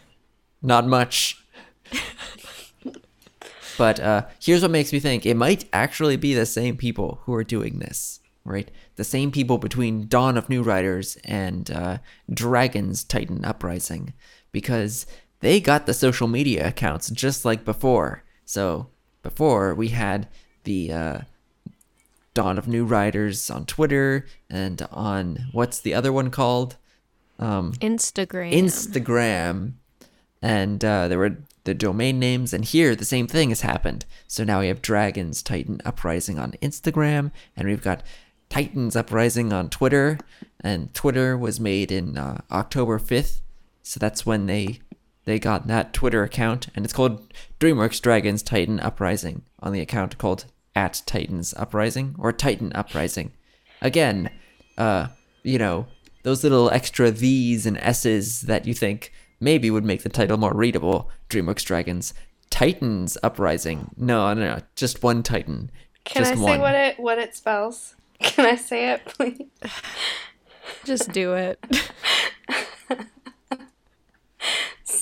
Not 0.62 0.86
much. 0.86 1.42
but 3.78 4.00
uh, 4.00 4.26
here's 4.40 4.62
what 4.62 4.70
makes 4.70 4.92
me 4.92 5.00
think 5.00 5.26
it 5.26 5.36
might 5.36 5.68
actually 5.72 6.16
be 6.16 6.34
the 6.34 6.46
same 6.46 6.76
people 6.76 7.20
who 7.24 7.34
are 7.34 7.44
doing 7.44 7.78
this, 7.78 8.20
right? 8.44 8.70
The 8.96 9.04
same 9.04 9.30
people 9.30 9.58
between 9.58 10.08
Dawn 10.08 10.36
of 10.36 10.48
New 10.48 10.62
Riders 10.62 11.18
and 11.24 11.70
uh, 11.70 11.98
Dragons 12.32 13.04
Titan 13.04 13.44
Uprising, 13.44 14.12
because 14.52 15.06
they 15.40 15.60
got 15.60 15.86
the 15.86 15.94
social 15.94 16.28
media 16.28 16.68
accounts 16.68 17.10
just 17.10 17.44
like 17.44 17.64
before. 17.64 18.22
So 18.44 18.88
before 19.22 19.74
we 19.74 19.88
had 19.88 20.28
the 20.64 20.92
uh, 20.92 21.18
Dawn 22.34 22.58
of 22.58 22.66
New 22.66 22.84
Riders 22.84 23.48
on 23.48 23.64
Twitter 23.64 24.26
and 24.50 24.86
on 24.90 25.46
what's 25.52 25.78
the 25.78 25.94
other 25.94 26.12
one 26.12 26.30
called? 26.30 26.76
Um, 27.38 27.72
Instagram. 27.74 28.52
Instagram, 28.52 29.72
and 30.42 30.84
uh, 30.84 31.08
there 31.08 31.18
were 31.18 31.38
the 31.64 31.74
domain 31.74 32.18
names, 32.18 32.52
and 32.52 32.64
here 32.64 32.94
the 32.94 33.04
same 33.04 33.26
thing 33.26 33.48
has 33.48 33.62
happened. 33.62 34.04
So 34.26 34.44
now 34.44 34.60
we 34.60 34.68
have 34.68 34.82
Dragons 34.82 35.42
Titan 35.42 35.80
Uprising 35.84 36.38
on 36.38 36.52
Instagram, 36.62 37.30
and 37.56 37.66
we've 37.68 37.82
got 37.82 38.02
Titans 38.48 38.94
Uprising 38.96 39.52
on 39.52 39.70
Twitter, 39.70 40.18
and 40.60 40.92
Twitter 40.94 41.36
was 41.36 41.58
made 41.58 41.90
in 41.90 42.16
uh, 42.18 42.42
October 42.50 42.98
fifth, 42.98 43.40
so 43.82 43.98
that's 43.98 44.26
when 44.26 44.46
they 44.46 44.80
they 45.24 45.38
got 45.38 45.66
that 45.66 45.92
Twitter 45.92 46.22
account, 46.22 46.68
and 46.76 46.84
it's 46.84 46.92
called 46.92 47.32
DreamWorks 47.58 48.00
Dragons 48.00 48.42
Titan 48.42 48.78
Uprising 48.78 49.42
on 49.60 49.72
the 49.72 49.80
account 49.80 50.18
called 50.18 50.44
at 50.74 51.02
Titans 51.06 51.54
Uprising 51.56 52.14
or 52.18 52.32
Titan 52.32 52.72
Uprising. 52.74 53.32
Again, 53.80 54.30
uh, 54.78 55.08
you 55.42 55.58
know, 55.58 55.86
those 56.22 56.42
little 56.42 56.70
extra 56.70 57.10
V's 57.10 57.66
and 57.66 57.78
S's 57.78 58.42
that 58.42 58.66
you 58.66 58.74
think 58.74 59.12
maybe 59.40 59.70
would 59.70 59.84
make 59.84 60.02
the 60.02 60.08
title 60.08 60.36
more 60.36 60.54
readable. 60.54 61.10
DreamWorks 61.28 61.64
Dragons 61.64 62.14
Titans 62.50 63.18
Uprising. 63.22 63.90
No, 63.96 64.32
no, 64.34 64.56
no, 64.56 64.60
just 64.76 65.02
one 65.02 65.22
Titan. 65.22 65.70
Can 66.04 66.22
just 66.22 66.32
I 66.32 66.34
say 66.36 66.40
one. 66.40 66.60
what 66.60 66.74
it 66.74 66.98
what 66.98 67.18
it 67.18 67.34
spells? 67.34 67.96
Can 68.20 68.46
I 68.46 68.56
say 68.56 68.90
it, 68.90 69.04
please? 69.04 69.40
Just 70.84 71.12
do 71.12 71.34
it. 71.34 71.62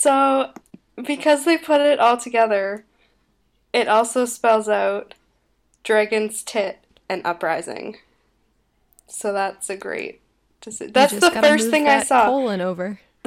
So, 0.02 0.50
because 0.96 1.44
they 1.44 1.56
put 1.56 1.80
it 1.80 2.00
all 2.00 2.16
together, 2.16 2.84
it 3.72 3.86
also 3.86 4.24
spells 4.24 4.68
out 4.68 5.14
Dragon's 5.84 6.42
Tit 6.42 6.78
and 7.08 7.22
Uprising. 7.26 7.98
So 9.06 9.32
that's 9.32 9.68
a 9.70 9.76
great. 9.76 10.20
Just, 10.60 10.80
You 10.80 10.88
that's 10.88 11.12
the 11.12 11.30
first 11.30 11.64
move 11.64 11.70
thing 11.72 11.88
I 11.88 12.02
saw. 12.02 12.26
Colon 12.26 12.60
over. 12.60 13.00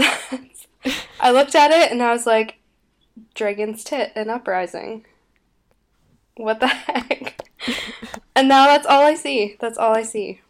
I 1.19 1.31
looked 1.31 1.55
at 1.55 1.71
it 1.71 1.91
and 1.91 2.01
I 2.01 2.11
was 2.11 2.25
like, 2.25 2.55
Dragon's 3.33 3.83
Tit 3.83 4.11
and 4.15 4.29
Uprising. 4.29 5.05
What 6.37 6.59
the 6.59 6.67
heck? 6.67 7.41
and 8.35 8.47
now 8.47 8.65
that's 8.67 8.85
all 8.87 9.03
I 9.03 9.15
see. 9.15 9.57
That's 9.59 9.77
all 9.77 9.93
I 9.95 10.03
see. 10.03 10.41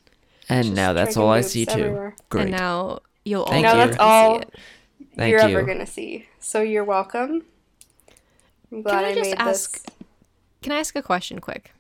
and 0.50 0.64
just 0.66 0.76
now 0.76 0.94
that's 0.94 1.18
all 1.18 1.30
I 1.30 1.38
moves 1.38 1.52
see 1.52 1.66
too. 1.66 2.14
Great. 2.30 2.44
And 2.44 2.52
now 2.52 3.00
you'll 3.24 3.46
Thank 3.46 3.66
all 3.68 3.74
you. 3.74 3.78
get 3.78 3.78
Now 3.78 3.84
to 3.86 3.90
that's 3.92 3.98
all- 4.00 4.40
it. 4.40 4.54
Thank 5.16 5.32
you're 5.32 5.48
you. 5.48 5.58
ever 5.58 5.64
gonna 5.66 5.86
see. 5.86 6.28
So 6.40 6.62
you're 6.62 6.84
welcome. 6.84 7.46
I'm 8.72 8.82
glad 8.82 9.06
I 9.06 9.10
I, 9.10 9.14
just 9.16 9.30
made 9.30 9.40
ask- 9.40 9.84
this. 9.86 9.96
Can 10.62 10.72
I 10.74 10.80
ask 10.80 10.96
a 10.96 11.02
question 11.02 11.40
quick? 11.40 11.72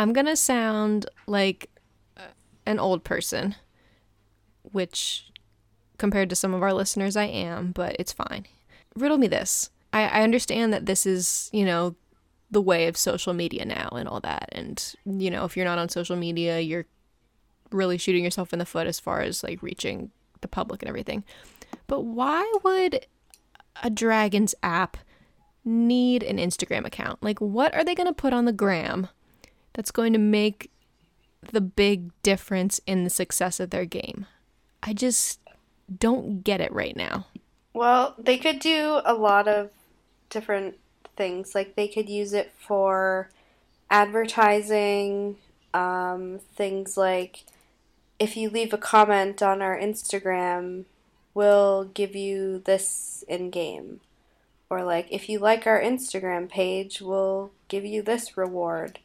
I'm 0.00 0.14
going 0.14 0.26
to 0.26 0.34
sound 0.34 1.04
like 1.26 1.68
uh, 2.16 2.22
an 2.64 2.78
old 2.78 3.04
person, 3.04 3.54
which 4.62 5.30
compared 5.98 6.30
to 6.30 6.36
some 6.36 6.54
of 6.54 6.62
our 6.62 6.72
listeners, 6.72 7.18
I 7.18 7.24
am, 7.24 7.72
but 7.72 7.96
it's 7.98 8.10
fine. 8.10 8.46
Riddle 8.96 9.18
me 9.18 9.26
this. 9.26 9.68
I, 9.92 10.08
I 10.08 10.22
understand 10.22 10.72
that 10.72 10.86
this 10.86 11.04
is, 11.04 11.50
you 11.52 11.66
know, 11.66 11.96
the 12.50 12.62
way 12.62 12.86
of 12.86 12.96
social 12.96 13.34
media 13.34 13.66
now 13.66 13.90
and 13.90 14.08
all 14.08 14.20
that. 14.20 14.48
And, 14.52 14.82
you 15.04 15.30
know, 15.30 15.44
if 15.44 15.54
you're 15.54 15.66
not 15.66 15.78
on 15.78 15.90
social 15.90 16.16
media, 16.16 16.60
you're 16.60 16.86
really 17.70 17.98
shooting 17.98 18.24
yourself 18.24 18.54
in 18.54 18.58
the 18.58 18.64
foot 18.64 18.86
as 18.86 18.98
far 18.98 19.20
as 19.20 19.42
like 19.44 19.62
reaching 19.62 20.10
the 20.40 20.48
public 20.48 20.80
and 20.80 20.88
everything. 20.88 21.24
But 21.86 22.06
why 22.06 22.50
would 22.64 23.04
a 23.82 23.90
Dragons 23.90 24.54
app 24.62 24.96
need 25.62 26.22
an 26.22 26.38
Instagram 26.38 26.86
account? 26.86 27.22
Like, 27.22 27.38
what 27.38 27.74
are 27.74 27.84
they 27.84 27.94
going 27.94 28.06
to 28.06 28.14
put 28.14 28.32
on 28.32 28.46
the 28.46 28.52
gram 28.54 29.08
that's 29.80 29.90
going 29.90 30.12
to 30.12 30.18
make 30.18 30.70
the 31.52 31.60
big 31.62 32.10
difference 32.22 32.82
in 32.86 33.02
the 33.02 33.08
success 33.08 33.58
of 33.58 33.70
their 33.70 33.86
game? 33.86 34.26
I 34.82 34.92
just 34.92 35.40
don't 35.98 36.44
get 36.44 36.60
it 36.60 36.70
right 36.70 36.94
now. 36.94 37.28
Well, 37.72 38.14
they 38.18 38.36
could 38.36 38.58
do 38.58 39.00
a 39.06 39.14
lot 39.14 39.48
of 39.48 39.70
different 40.28 40.76
things. 41.16 41.54
Like 41.54 41.76
they 41.76 41.88
could 41.88 42.10
use 42.10 42.34
it 42.34 42.52
for 42.58 43.30
advertising, 43.88 45.36
um, 45.72 46.40
things 46.54 46.98
like 46.98 47.44
if 48.18 48.36
you 48.36 48.50
leave 48.50 48.74
a 48.74 48.78
comment 48.78 49.40
on 49.40 49.62
our 49.62 49.78
Instagram, 49.78 50.84
we'll 51.32 51.84
give 51.84 52.14
you 52.14 52.58
this 52.66 53.24
in 53.28 53.48
game. 53.48 54.00
Or 54.68 54.84
like 54.84 55.06
if 55.10 55.30
you 55.30 55.38
like 55.38 55.66
our 55.66 55.80
Instagram 55.80 56.50
page, 56.50 57.00
we'll 57.00 57.50
give 57.68 57.86
you 57.86 58.02
this 58.02 58.36
reward. 58.36 58.98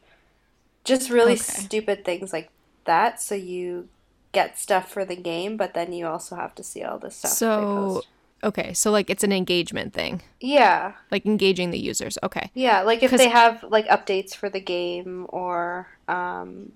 Just 0.86 1.10
really 1.10 1.32
Okay. 1.34 1.42
stupid 1.42 2.04
things 2.04 2.32
like 2.32 2.50
that 2.84 3.20
so 3.20 3.34
you 3.34 3.88
get 4.32 4.58
stuff 4.58 4.90
for 4.90 5.04
the 5.04 5.16
game, 5.16 5.56
but 5.56 5.74
then 5.74 5.92
you 5.92 6.06
also 6.06 6.36
have 6.36 6.54
to 6.54 6.62
see 6.62 6.82
all 6.82 6.98
this 6.98 7.16
stuff. 7.16 7.32
So, 7.32 8.02
okay, 8.44 8.72
so 8.74 8.90
like 8.90 9.10
it's 9.10 9.24
an 9.24 9.32
engagement 9.32 9.92
thing, 9.94 10.22
Yeah. 10.40 10.92
like 11.10 11.26
engaging 11.26 11.70
the 11.70 11.78
users. 11.78 12.18
Okay. 12.22 12.50
Yeah, 12.54 12.82
like 12.82 13.02
if 13.02 13.10
they 13.10 13.28
have 13.28 13.64
like 13.64 13.86
updates 13.88 14.34
for 14.34 14.48
the 14.50 14.60
game 14.60 15.26
or 15.30 15.88
um, 16.06 16.72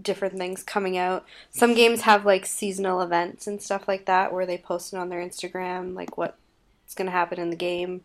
different 0.00 0.36
things 0.36 0.62
coming 0.62 0.96
out. 0.98 1.24
Some 1.50 1.74
games 1.74 2.02
have 2.02 2.26
like 2.26 2.46
seasonal 2.46 3.00
events 3.00 3.46
and 3.46 3.62
stuff 3.62 3.88
like 3.88 4.06
that 4.06 4.32
where 4.32 4.46
they 4.46 4.58
post 4.58 4.92
it 4.92 4.96
on 4.98 5.08
their 5.08 5.20
Instagram, 5.20 5.94
like 5.94 6.18
what's 6.18 6.94
going 6.94 7.06
to 7.06 7.12
happen 7.12 7.40
in 7.40 7.50
the 7.50 7.56
game. 7.56 8.02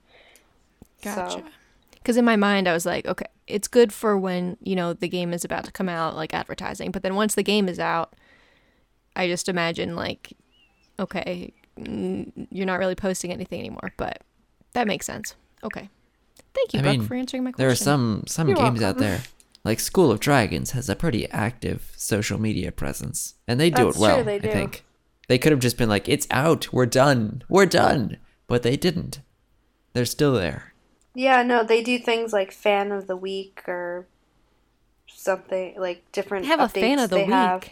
Gotcha. 1.01 1.43
So, 1.43 1.43
Because 2.01 2.17
in 2.17 2.25
my 2.25 2.35
mind, 2.35 2.67
I 2.67 2.73
was 2.73 2.85
like, 2.85 3.05
okay, 3.05 3.25
it's 3.47 3.67
good 3.67 3.93
for 3.93 4.17
when, 4.17 4.57
you 4.61 4.75
know, 4.75 4.93
the 4.93 5.07
game 5.07 5.33
is 5.33 5.45
about 5.45 5.65
to 5.65 5.71
come 5.71 5.87
out, 5.87 6.15
like 6.15 6.33
advertising. 6.33 6.91
But 6.91 7.03
then 7.03 7.15
once 7.15 7.35
the 7.35 7.43
game 7.43 7.69
is 7.69 7.79
out, 7.79 8.15
I 9.15 9.27
just 9.27 9.47
imagine, 9.47 9.95
like, 9.95 10.33
okay, 10.99 11.53
you're 11.77 12.65
not 12.65 12.79
really 12.79 12.95
posting 12.95 13.31
anything 13.31 13.59
anymore. 13.59 13.93
But 13.97 14.23
that 14.73 14.87
makes 14.87 15.05
sense. 15.05 15.35
Okay. 15.63 15.89
Thank 16.53 16.73
you, 16.73 16.79
I 16.79 16.83
Brooke, 16.83 16.97
mean, 16.99 17.07
for 17.07 17.15
answering 17.15 17.43
my 17.43 17.51
question. 17.51 17.63
There 17.63 17.71
are 17.71 17.75
some 17.75 18.23
some 18.27 18.47
You're 18.47 18.57
games 18.57 18.81
out 18.81 18.97
there, 18.97 19.21
like 19.63 19.79
School 19.79 20.11
of 20.11 20.19
Dragons 20.19 20.71
has 20.71 20.89
a 20.89 20.95
pretty 20.95 21.29
active 21.29 21.93
social 21.95 22.39
media 22.39 22.71
presence, 22.71 23.35
and 23.47 23.59
they 23.59 23.69
do 23.69 23.85
That's 23.85 23.97
it 23.97 24.01
well. 24.01 24.15
true, 24.15 24.23
they 24.25 24.35
I 24.35 24.39
think 24.51 24.83
they 25.29 25.37
could 25.37 25.51
have 25.51 25.61
just 25.61 25.77
been 25.77 25.87
like, 25.87 26.09
"It's 26.09 26.27
out, 26.29 26.73
we're 26.73 26.87
done, 26.87 27.43
we're 27.47 27.67
done," 27.67 28.17
but 28.47 28.63
they 28.63 28.75
didn't. 28.75 29.21
They're 29.93 30.03
still 30.05 30.33
there. 30.33 30.70
Yeah, 31.13 31.43
no, 31.43 31.63
they 31.63 31.83
do 31.83 31.99
things 31.99 32.33
like 32.33 32.51
fan 32.51 32.91
of 32.91 33.07
the 33.07 33.15
week 33.17 33.63
or 33.67 34.07
something 35.07 35.75
like 35.77 36.09
different 36.11 36.45
They 36.45 36.49
have 36.49 36.59
a 36.59 36.69
fan 36.69 36.99
of 36.99 37.09
the 37.09 37.17
they 37.17 37.25
week. 37.25 37.35
have. 37.35 37.69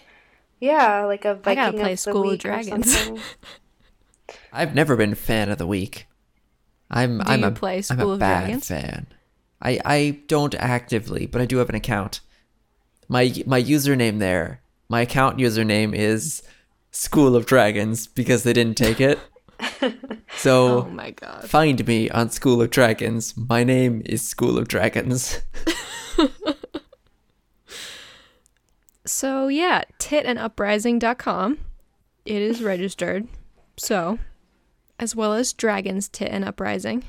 Yeah, 0.59 1.05
like 1.05 1.25
a 1.25 1.35
I 1.45 1.55
Viking 1.55 1.55
gotta 1.55 1.77
play 1.77 1.93
of 1.93 1.99
the 2.03 2.11
School 2.11 2.21
of 2.31 2.31
week 2.31 2.45
or 2.45 2.51
Dragons. 2.51 2.97
I've 4.53 4.75
never 4.75 4.95
been 4.95 5.15
fan 5.15 5.49
of 5.49 5.57
the 5.57 5.67
week. 5.67 6.07
I'm 6.91 7.21
Do 7.21 7.31
I'm 7.31 7.41
you 7.41 7.47
a 7.47 7.51
play 7.51 7.81
I'm 7.89 7.97
School 7.97 8.13
a 8.13 8.13
of 8.13 8.19
bad 8.19 8.45
Dragons? 8.45 8.67
fan. 8.67 9.07
I 9.61 9.79
I 9.85 10.19
don't 10.27 10.55
actively, 10.55 11.25
but 11.27 11.41
I 11.41 11.45
do 11.45 11.57
have 11.57 11.69
an 11.69 11.75
account. 11.75 12.21
My 13.07 13.33
my 13.45 13.61
username 13.61 14.19
there, 14.19 14.61
my 14.89 15.01
account 15.01 15.37
username 15.37 15.95
is 15.95 16.43
School 16.91 17.35
of 17.35 17.45
Dragons 17.45 18.07
because 18.07 18.43
they 18.43 18.53
didn't 18.53 18.77
take 18.77 19.01
it. 19.01 19.19
So 20.37 20.85
oh 20.85 20.89
my 20.89 21.11
god. 21.11 21.49
find 21.49 21.85
me 21.85 22.09
on 22.09 22.29
School 22.29 22.61
of 22.61 22.69
Dragons. 22.69 23.35
My 23.35 23.63
name 23.63 24.01
is 24.05 24.25
School 24.25 24.57
of 24.57 24.67
Dragons. 24.67 25.41
So 29.09 29.47
yeah, 29.47 29.85
titanduprising.com. 29.97 31.57
It 32.25 32.41
is 32.43 32.61
registered. 32.61 33.27
So, 33.75 34.19
as 34.99 35.15
well 35.15 35.33
as 35.33 35.51
Dragons 35.51 36.07
Tit 36.07 36.31
and 36.31 36.45
Uprising. 36.45 37.03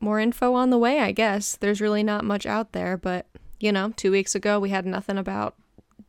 More 0.00 0.20
info 0.20 0.54
on 0.54 0.70
the 0.70 0.78
way, 0.78 1.00
I 1.00 1.12
guess. 1.12 1.56
There's 1.56 1.82
really 1.82 2.02
not 2.02 2.24
much 2.24 2.46
out 2.46 2.72
there, 2.72 2.96
but 2.96 3.26
you 3.60 3.72
know, 3.72 3.92
two 3.94 4.10
weeks 4.10 4.34
ago 4.34 4.58
we 4.58 4.70
had 4.70 4.86
nothing 4.86 5.18
about 5.18 5.54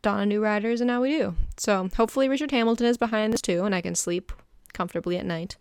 of 0.05 0.27
New 0.27 0.41
Riders, 0.41 0.79
and 0.79 0.87
now 0.87 1.01
we 1.01 1.11
do. 1.11 1.35
So 1.57 1.89
hopefully 1.97 2.29
Richard 2.29 2.51
Hamilton 2.51 2.87
is 2.87 2.97
behind 2.97 3.33
this 3.33 3.41
too, 3.41 3.65
and 3.65 3.75
I 3.75 3.81
can 3.81 3.95
sleep 3.95 4.31
comfortably 4.73 5.17
at 5.17 5.25
night. 5.25 5.57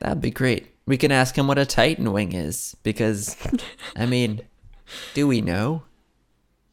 That'd 0.00 0.20
be 0.20 0.30
great. 0.30 0.68
We 0.86 0.96
can 0.96 1.12
ask 1.12 1.36
him 1.36 1.46
what 1.46 1.58
a 1.58 1.66
Titan 1.66 2.12
Wing 2.12 2.32
is 2.32 2.76
because, 2.82 3.36
I 3.96 4.06
mean, 4.06 4.40
do 5.14 5.28
we 5.28 5.40
know? 5.40 5.82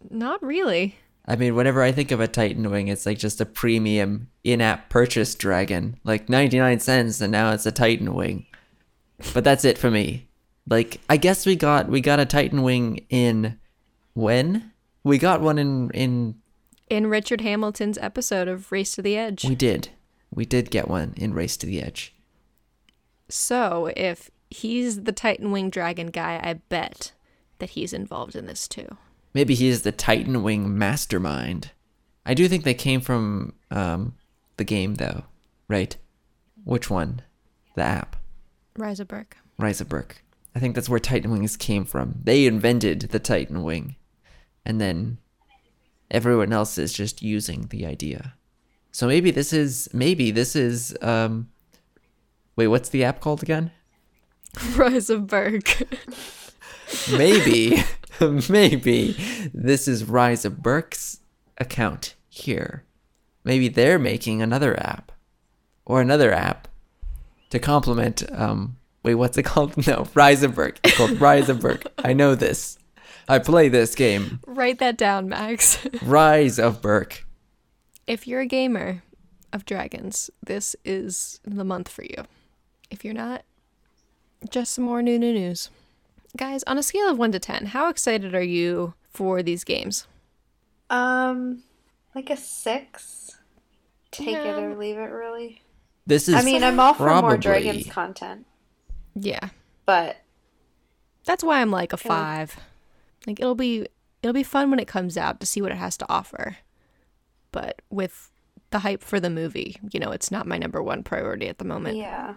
Not 0.10 0.42
really. 0.42 0.98
I 1.26 1.36
mean, 1.36 1.54
whenever 1.56 1.84
I 1.84 1.92
think 1.92 2.10
of 2.10 2.20
a 2.20 2.28
Titan 2.28 2.70
Wing, 2.72 2.88
it's 2.88 3.06
like 3.06 3.20
just 3.20 3.40
a 3.40 3.46
premium 3.46 4.30
in-app 4.44 4.90
purchase 4.90 5.36
dragon, 5.36 6.00
like 6.04 6.28
99 6.28 6.80
cents, 6.80 7.22
and 7.22 7.32
now 7.32 7.52
it's 7.52 7.68
a 7.68 7.72
Titan 7.72 8.16
Wing. 8.16 8.48
But 9.34 9.44
that's 9.44 9.64
it 9.64 9.78
for 9.78 9.92
me. 9.92 10.28
Like, 10.68 11.00
I 11.10 11.18
guess 11.18 11.46
we 11.46 11.56
got 11.56 11.88
we 11.90 12.02
got 12.02 12.20
a 12.20 12.26
Titan 12.26 12.64
Wing 12.64 13.06
in 13.10 13.60
when 14.14 14.72
we 15.04 15.18
got 15.18 15.42
one 15.42 15.60
in 15.60 15.92
in 15.92 16.36
In 16.90 17.08
Richard 17.08 17.42
Hamilton's 17.42 17.98
episode 18.00 18.48
of 18.48 18.72
Race 18.72 18.96
to 18.96 19.02
the 19.04 19.16
Edge. 19.18 19.46
we 19.46 19.56
did 19.56 19.90
we 20.32 20.46
did 20.46 20.72
get 20.72 20.88
one 20.88 21.14
in 21.18 21.34
Race 21.34 21.58
to 21.58 21.66
the 21.66 21.82
Edge. 21.82 22.14
So 23.30 23.92
if 23.96 24.30
he's 24.50 25.04
the 25.04 25.12
Titan 25.12 25.52
Wing 25.52 25.70
Dragon 25.70 26.08
guy, 26.08 26.40
I 26.44 26.54
bet 26.54 27.12
that 27.60 27.72
he's 27.72 27.94
involved 27.94 28.36
in 28.36 28.46
this 28.46 28.68
too. 28.68 28.88
Maybe 29.34 29.54
he 29.54 29.68
is 29.68 29.84
the 29.84 29.92
Titan 29.92 30.42
Wing 30.42 30.78
mastermind. 30.78 31.72
I 32.26 32.34
do 32.34 32.48
think 32.48 32.64
they 32.64 32.74
came 32.74 33.02
from 33.02 33.54
um, 33.72 34.16
the 34.58 34.64
game, 34.64 34.96
though, 34.96 35.24
right? 35.68 35.96
Which 36.64 36.90
one? 36.90 37.22
The 37.76 37.84
app, 37.84 38.16
Rise 38.76 39.00
of 39.00 39.08
Berk. 39.08 39.38
Rise 39.58 39.82
of 39.82 39.90
Berk. 39.90 40.24
I 40.56 40.60
think 40.60 40.76
that's 40.76 40.90
where 40.90 41.00
Titan 41.00 41.32
Wings 41.32 41.56
came 41.56 41.86
from. 41.86 42.16
They 42.24 42.46
invented 42.46 43.02
the 43.02 43.20
Titan 43.20 43.64
Wing, 43.64 43.96
and 44.66 44.82
then 44.82 45.20
everyone 46.10 46.52
else 46.52 46.78
is 46.78 46.92
just 46.92 47.22
using 47.22 47.68
the 47.70 47.86
idea. 47.86 48.34
So 49.00 49.08
maybe 49.08 49.32
this 49.32 49.54
is 49.54 49.88
maybe 49.94 50.30
this 50.30 50.58
is 50.58 50.94
um. 51.02 51.48
Wait, 52.58 52.68
what's 52.68 52.90
the 52.90 53.06
app 53.06 53.22
called 53.22 53.42
again? 53.42 53.72
Rise 54.76 55.10
of 55.10 55.26
Berk. 55.26 55.84
maybe 57.18 57.82
maybe 58.50 59.16
this 59.54 59.88
is 59.88 60.04
rise 60.04 60.44
of 60.44 60.62
berk's 60.62 61.20
account 61.60 62.16
here 62.28 62.84
maybe 63.46 63.70
they're 63.70 64.00
making 64.00 64.42
another 64.42 64.78
app 64.78 65.14
or 65.86 66.02
another 66.02 66.34
app 66.34 66.68
to 67.52 67.60
complement 67.60 68.24
um 68.34 68.76
wait 69.04 69.16
what's 69.16 69.38
it 69.38 69.44
called 69.44 69.88
no 69.88 70.08
rise 70.14 70.44
of 70.44 70.56
berk 70.56 70.78
it's 70.84 70.98
called 70.98 71.22
rise 71.22 71.48
of 71.48 71.62
berk 71.62 71.86
i 72.00 72.12
know 72.12 72.34
this 72.36 72.78
i 73.30 73.40
play 73.40 73.70
this 73.70 73.96
game 73.96 74.40
Write 74.48 74.80
that 74.80 74.98
down, 74.98 75.30
Max. 75.30 75.78
rise 76.02 76.60
of 76.60 76.82
berk 76.82 77.24
if 78.10 78.28
you're 78.28 78.42
a 78.42 78.46
gamer 78.46 79.04
of 79.54 79.66
dragons, 79.66 80.30
this 80.44 80.76
is 80.84 81.40
the 81.46 81.64
month 81.64 81.88
for 81.88 82.04
you. 82.04 82.26
If 82.90 83.06
you're 83.06 83.14
not, 83.14 83.44
just 84.50 84.74
some 84.74 84.84
more 84.86 85.02
new 85.02 85.20
new 85.20 85.32
news. 85.32 85.70
Guys, 86.36 86.64
on 86.64 86.78
a 86.78 86.84
scale 86.84 87.10
of 87.10 87.18
1 87.18 87.32
to 87.34 87.40
10, 87.40 87.68
how 87.68 87.88
excited 87.90 88.34
are 88.36 88.42
you 88.44 88.94
for 89.12 89.42
these 89.42 89.64
games? 89.64 90.08
Um, 90.90 91.64
like 92.16 92.30
a 92.30 92.38
six. 92.38 93.38
Take 94.12 94.30
it 94.38 94.58
or 94.58 94.76
leave 94.76 94.98
it, 94.98 95.02
really. 95.02 95.62
this 96.08 96.28
is 96.28 96.34
I 96.36 96.42
mean, 96.42 96.64
I'm 96.64 96.80
all 96.80 96.94
for 96.96 97.10
more 97.22 97.38
dragons 97.38 97.86
content, 97.88 98.46
Yeah. 99.16 99.50
but 99.86 100.18
That's 101.26 101.44
why 101.44 101.62
I'm 101.62 101.70
like 101.72 101.94
a 101.94 101.98
5. 101.98 102.58
Like 103.28 103.40
it'll 103.40 103.54
be 103.54 103.86
it'll 104.24 104.34
be 104.34 104.44
fun 104.44 104.72
when 104.72 104.80
it 104.80 104.88
comes 104.88 105.16
out 105.18 105.40
to 105.42 105.46
see 105.46 105.62
what 105.62 105.72
it 105.72 105.78
has 105.78 105.96
to 105.98 106.06
offer. 106.10 106.58
But 107.52 107.82
with 107.90 108.30
the 108.72 108.80
hype 108.80 109.02
for 109.04 109.20
the 109.20 109.30
movie, 109.30 109.78
you 109.92 110.00
know, 110.00 110.12
it's 110.12 110.32
not 110.32 110.46
my 110.48 110.58
number 110.58 110.82
one 110.84 111.04
priority 111.04 111.48
at 111.48 111.58
the 111.58 111.66
moment. 111.66 111.98
yeah. 111.98 112.36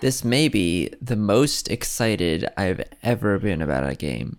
This 0.00 0.22
may 0.24 0.46
be 0.48 0.90
the 1.02 1.16
most 1.16 1.68
excited 1.68 2.46
I've 2.56 2.82
ever 3.02 3.38
been 3.40 3.60
about 3.62 3.88
a 3.88 3.94
game. 3.96 4.38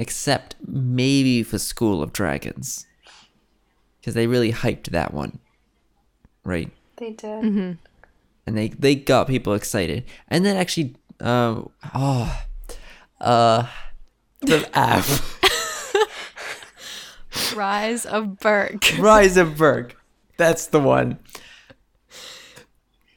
except 0.00 0.54
maybe 0.66 1.42
for 1.42 1.58
School 1.58 2.02
of 2.02 2.12
Dragons. 2.12 2.86
Because 4.00 4.14
they 4.14 4.26
really 4.26 4.52
hyped 4.52 4.90
that 4.90 5.12
one. 5.12 5.38
Right? 6.44 6.70
They 6.96 7.10
did. 7.10 7.42
Mm-hmm. 7.42 7.72
And 8.46 8.56
they, 8.56 8.68
they 8.68 8.94
got 8.94 9.26
people 9.26 9.54
excited. 9.54 10.04
And 10.28 10.44
then 10.46 10.56
actually, 10.56 10.94
uh, 11.20 11.62
oh, 11.94 12.42
uh, 13.20 13.66
the 14.42 14.68
app. 14.78 15.04
Rise 17.54 18.06
of 18.06 18.38
Berk. 18.38 18.84
Rise 18.98 19.36
of 19.36 19.56
Berk. 19.56 19.96
That's 20.36 20.66
the 20.66 20.80
one. 20.80 21.18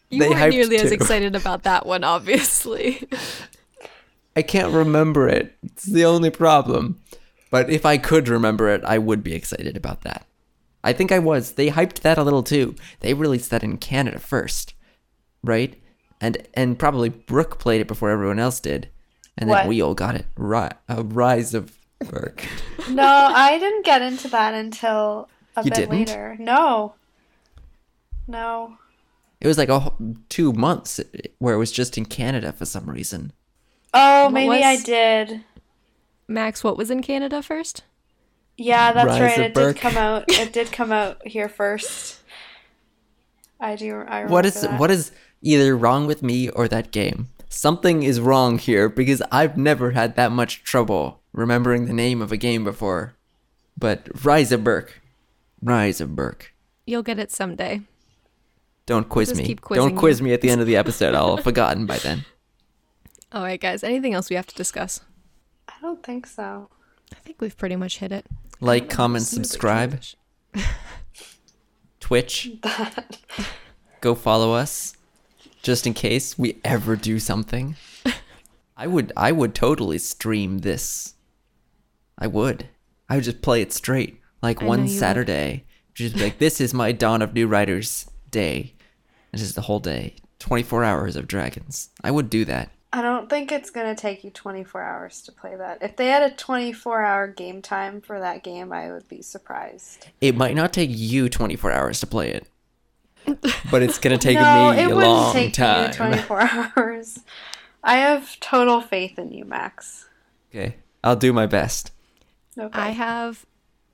You 0.09 0.19
They 0.19 0.29
weren't 0.29 0.49
nearly 0.53 0.77
as 0.77 0.91
excited 0.91 1.35
about 1.35 1.63
that 1.63 1.85
one, 1.85 2.03
obviously. 2.03 3.07
I 4.35 4.41
can't 4.41 4.73
remember 4.73 5.27
it. 5.27 5.55
It's 5.63 5.85
the 5.85 6.05
only 6.05 6.29
problem. 6.29 7.01
But 7.49 7.69
if 7.69 7.85
I 7.85 7.97
could 7.97 8.27
remember 8.27 8.69
it, 8.69 8.83
I 8.83 8.97
would 8.97 9.23
be 9.23 9.33
excited 9.33 9.75
about 9.75 10.01
that. 10.01 10.25
I 10.83 10.93
think 10.93 11.11
I 11.11 11.19
was. 11.19 11.53
They 11.53 11.69
hyped 11.69 11.99
that 12.01 12.17
a 12.17 12.23
little 12.23 12.43
too. 12.43 12.75
They 13.01 13.13
released 13.13 13.51
that 13.51 13.63
in 13.63 13.77
Canada 13.77 14.19
first, 14.19 14.73
right? 15.43 15.77
And 16.19 16.37
and 16.53 16.79
probably 16.79 17.09
Brooke 17.09 17.59
played 17.59 17.81
it 17.81 17.87
before 17.87 18.09
everyone 18.09 18.39
else 18.39 18.59
did, 18.59 18.89
and 19.37 19.49
then 19.49 19.67
we 19.67 19.81
all 19.81 19.93
got 19.93 20.15
it. 20.15 20.25
Ri- 20.35 20.69
uh, 20.89 21.03
Rise 21.03 21.53
of 21.53 21.77
Berk. 22.09 22.45
No, 22.89 23.03
I 23.05 23.57
didn't 23.59 23.85
get 23.85 24.01
into 24.01 24.27
that 24.29 24.53
until 24.53 25.29
a 25.55 25.63
You 25.63 25.71
bit 25.71 25.75
didn't? 25.75 25.91
later. 25.91 26.35
No. 26.39 26.95
No. 28.27 28.77
It 29.39 29.47
was 29.47 29.57
like 29.57 29.69
a 29.69 29.79
wh- 29.79 29.97
two 30.29 30.53
months 30.53 30.99
where 31.39 31.55
it 31.55 31.57
was 31.57 31.71
just 31.71 31.97
in 31.97 32.05
Canada 32.05 32.51
for 32.53 32.65
some 32.65 32.89
reason. 32.89 33.33
Oh, 33.93 34.25
What 34.25 34.33
maybe 34.33 34.63
I 34.63 34.77
did. 34.77 35.43
Max, 36.27 36.63
what 36.63 36.77
was 36.77 36.91
in 36.91 37.01
Canada 37.01 37.41
first? 37.41 37.83
Yeah, 38.57 38.93
that's 38.93 39.07
Rise 39.19 39.21
right. 39.21 39.39
It 39.39 39.53
Berk. 39.53 39.75
did 39.75 39.81
come 39.81 39.97
out. 39.97 40.25
It 40.27 40.53
did 40.53 40.71
come 40.71 40.91
out 40.91 41.25
here 41.27 41.49
first. 41.49 42.19
I 43.59 43.75
do. 43.75 43.91
I 43.95 43.95
remember 44.21 44.31
What 44.33 44.45
is 44.45 44.61
that. 44.61 44.79
what 44.79 44.91
is 44.91 45.11
either 45.41 45.75
wrong 45.75 46.05
with 46.07 46.21
me 46.23 46.49
or 46.49 46.67
that 46.67 46.91
game? 46.91 47.29
Something 47.49 48.03
is 48.03 48.19
wrong 48.21 48.57
here 48.59 48.87
because 48.87 49.21
I've 49.31 49.57
never 49.57 49.91
had 49.91 50.15
that 50.15 50.31
much 50.31 50.63
trouble 50.63 51.20
remembering 51.33 51.85
the 51.85 51.93
name 51.93 52.21
of 52.21 52.31
a 52.31 52.37
game 52.37 52.63
before. 52.63 53.15
But 53.77 54.23
Rise 54.25 54.51
of 54.51 54.63
Berk. 54.63 55.01
Rise 55.61 56.01
of 56.01 56.15
Berk. 56.15 56.53
You'll 56.85 57.03
get 57.03 57.19
it 57.19 57.31
someday. 57.31 57.81
Don't 58.85 59.07
quiz 59.07 59.29
Just 59.29 59.41
me. 59.41 59.47
keep 59.47 59.61
Don't 59.61 59.95
quiz 59.95 60.19
you. 60.19 60.25
me 60.25 60.33
at 60.33 60.41
the 60.41 60.49
end 60.49 60.59
of 60.61 60.67
the 60.67 60.75
episode. 60.75 61.15
I'll 61.15 61.35
have 61.35 61.43
forgotten 61.43 61.85
by 61.85 61.97
then. 61.97 62.25
All 63.31 63.43
right, 63.43 63.59
guys. 63.61 63.83
Anything 63.83 64.13
else 64.13 64.29
we 64.29 64.35
have 64.35 64.47
to 64.47 64.55
discuss? 64.55 65.01
I 65.69 65.73
don't 65.81 66.03
think 66.03 66.27
so. 66.27 66.69
I 67.13 67.15
think 67.19 67.39
we've 67.39 67.57
pretty 67.57 67.75
much 67.75 67.99
hit 67.99 68.11
it. 68.11 68.25
Like, 68.59 68.89
comment, 68.89 69.25
subscribe, 69.25 70.01
transition. 70.01 70.19
Twitch. 71.99 72.51
Go 74.01 74.15
follow 74.15 74.53
us 74.53 74.97
just 75.61 75.87
in 75.87 75.93
case 75.93 76.37
we 76.37 76.59
ever 76.63 76.95
do 76.95 77.19
something. 77.19 77.75
I 78.77 78.87
would 78.87 79.13
I 79.15 79.31
would 79.31 79.53
totally 79.55 79.97
stream 79.97 80.59
this. 80.59 81.13
I 82.21 82.27
would. 82.27 82.69
I 83.09 83.15
would 83.15 83.25
just 83.25 83.41
play 83.41 83.61
it 83.61 83.73
straight. 83.73 84.21
Like 84.41 84.61
I 84.61 84.65
one. 84.65 84.87
Saturday. 84.87 85.65
Just 85.93 86.15
be 86.15 86.21
like 86.21 86.37
this 86.37 86.61
is 86.61 86.73
my 86.73 86.91
Dawn 86.93 87.21
of 87.21 87.33
New 87.33 87.47
Riders 87.47 88.09
day. 88.29 88.73
This 89.31 89.41
is 89.41 89.55
the 89.55 89.61
whole 89.61 89.79
day. 89.79 90.15
24 90.39 90.83
hours 90.83 91.15
of 91.15 91.27
dragons. 91.27 91.89
I 92.03 92.11
would 92.11 92.29
do 92.29 92.45
that. 92.45 92.69
I 92.93 93.01
don't 93.01 93.29
think 93.29 93.51
it's 93.51 93.69
gonna 93.69 93.95
take 93.95 94.23
you 94.23 94.31
24 94.31 94.81
hours 94.81 95.21
to 95.23 95.31
play 95.31 95.55
that. 95.55 95.79
If 95.81 95.95
they 95.95 96.07
had 96.07 96.23
a 96.23 96.35
24 96.35 97.03
hour 97.03 97.27
game 97.27 97.61
time 97.61 98.01
for 98.01 98.19
that 98.19 98.43
game, 98.43 98.71
I 98.71 98.91
would 98.91 99.07
be 99.07 99.21
surprised. 99.21 100.07
It 100.19 100.35
might 100.35 100.55
not 100.55 100.73
take 100.73 100.89
you 100.93 101.29
24 101.29 101.71
hours 101.71 101.99
to 102.01 102.07
play 102.07 102.31
it. 102.31 102.47
But 103.69 103.81
it's 103.83 103.97
going 103.97 104.17
to 104.17 104.21
take 104.21 104.35
no, 104.35 104.71
me 104.71 104.79
it 104.79 104.91
a 104.91 104.95
long 104.95 105.33
take 105.33 105.53
time. 105.53 105.87
you 105.87 105.93
24 105.93 106.41
hours. 106.77 107.19
I 107.83 107.97
have 107.97 108.39
total 108.39 108.81
faith 108.81 109.17
in 109.17 109.31
you, 109.31 109.45
Max. 109.45 110.07
Okay. 110.49 110.75
I'll 111.03 111.15
do 111.15 111.31
my 111.33 111.45
best. 111.47 111.91
Okay. 112.57 112.79
I 112.79 112.89
have 112.89 113.45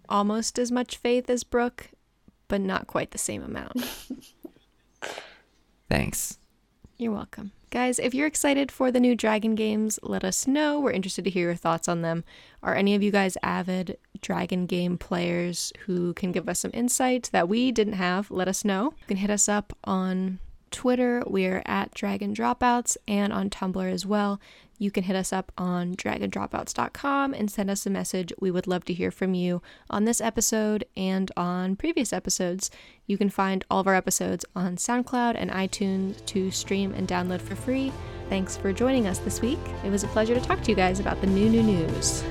almost 0.10 0.58
as 0.58 0.72
much 0.72 0.98
faith 0.98 1.30
as 1.30 1.44
Brooke, 1.44 1.90
but 2.48 2.62
not 2.62 2.88
quite 2.88 3.12
the 3.12 3.18
same 3.18 3.44
amount. 3.44 3.86
Thanks. 5.90 6.38
You're 6.98 7.14
welcome. 7.14 7.52
Guys, 7.70 8.00
if 8.00 8.14
you're 8.14 8.28
excited 8.28 8.72
for 8.72 8.92
the 8.92 9.00
new 9.00 9.14
Dragon 9.14 9.54
games, 9.54 10.00
let 10.02 10.24
us 10.24 10.48
know. 10.48 10.80
We're 10.80 10.92
interested 10.92 11.26
to 11.26 11.30
hear 11.30 11.48
your 11.48 11.56
thoughts 11.56 11.88
on 11.88 12.02
them. 12.02 12.24
Are 12.64 12.74
any 12.74 12.96
of 12.96 13.04
you 13.04 13.12
guys 13.12 13.38
avid 13.44 13.98
Dragon 14.22 14.66
game 14.66 14.98
players 14.98 15.74
who 15.86 16.14
can 16.14 16.32
give 16.32 16.48
us 16.48 16.60
some 16.60 16.72
insight 16.74 17.30
that 17.34 17.50
we 17.50 17.72
didn't 17.72 17.94
have? 17.94 18.32
Let 18.32 18.48
us 18.48 18.64
know. 18.64 18.94
You 19.02 19.08
can 19.08 19.18
hit 19.18 19.30
us 19.30 19.50
up 19.50 19.78
on 19.84 20.40
Twitter. 20.72 21.24
We're 21.26 21.62
at 21.66 21.94
Dragon 21.94 22.34
Dropouts 22.34 22.98
and 23.08 23.32
on 23.32 23.50
Tumblr 23.50 23.92
as 23.92 24.06
well. 24.06 24.40
You 24.80 24.92
can 24.92 25.04
hit 25.04 25.16
us 25.16 25.34
up 25.34 25.52
on 25.58 25.96
dragondropouts.com 25.96 27.34
and 27.34 27.50
send 27.50 27.70
us 27.70 27.86
a 27.86 27.90
message. 27.90 28.32
We 28.40 28.52
would 28.52 28.68
love 28.68 28.86
to 28.86 28.94
hear 28.94 29.10
from 29.10 29.34
you 29.34 29.62
on 29.90 30.06
this 30.06 30.22
episode 30.22 30.86
and 30.96 31.32
on 31.36 31.76
previous 31.76 32.14
episodes. 32.14 32.70
You 33.08 33.18
can 33.18 33.30
find 33.30 33.66
all 33.72 33.80
of 33.80 33.88
our 33.88 33.96
episodes 33.96 34.46
on 34.56 34.76
SoundCloud 34.76 35.36
and 35.36 35.50
iTunes 35.50 36.24
to 36.28 36.52
stream 36.52 36.94
and 36.94 37.08
download 37.08 37.42
for 37.42 37.56
free. 37.56 37.92
Thanks 38.30 38.56
for 38.56 38.72
joining 38.72 39.08
us 39.08 39.20
this 39.20 39.42
week. 39.42 39.60
It 39.84 39.90
was 39.90 40.04
a 40.04 40.08
pleasure 40.08 40.36
to 40.36 40.42
talk 40.42 40.62
to 40.64 40.70
you 40.70 40.76
guys 40.76 41.00
about 41.00 41.22
the 41.22 41.28
new 41.28 41.50
new 41.50 41.64
news. 41.64 42.24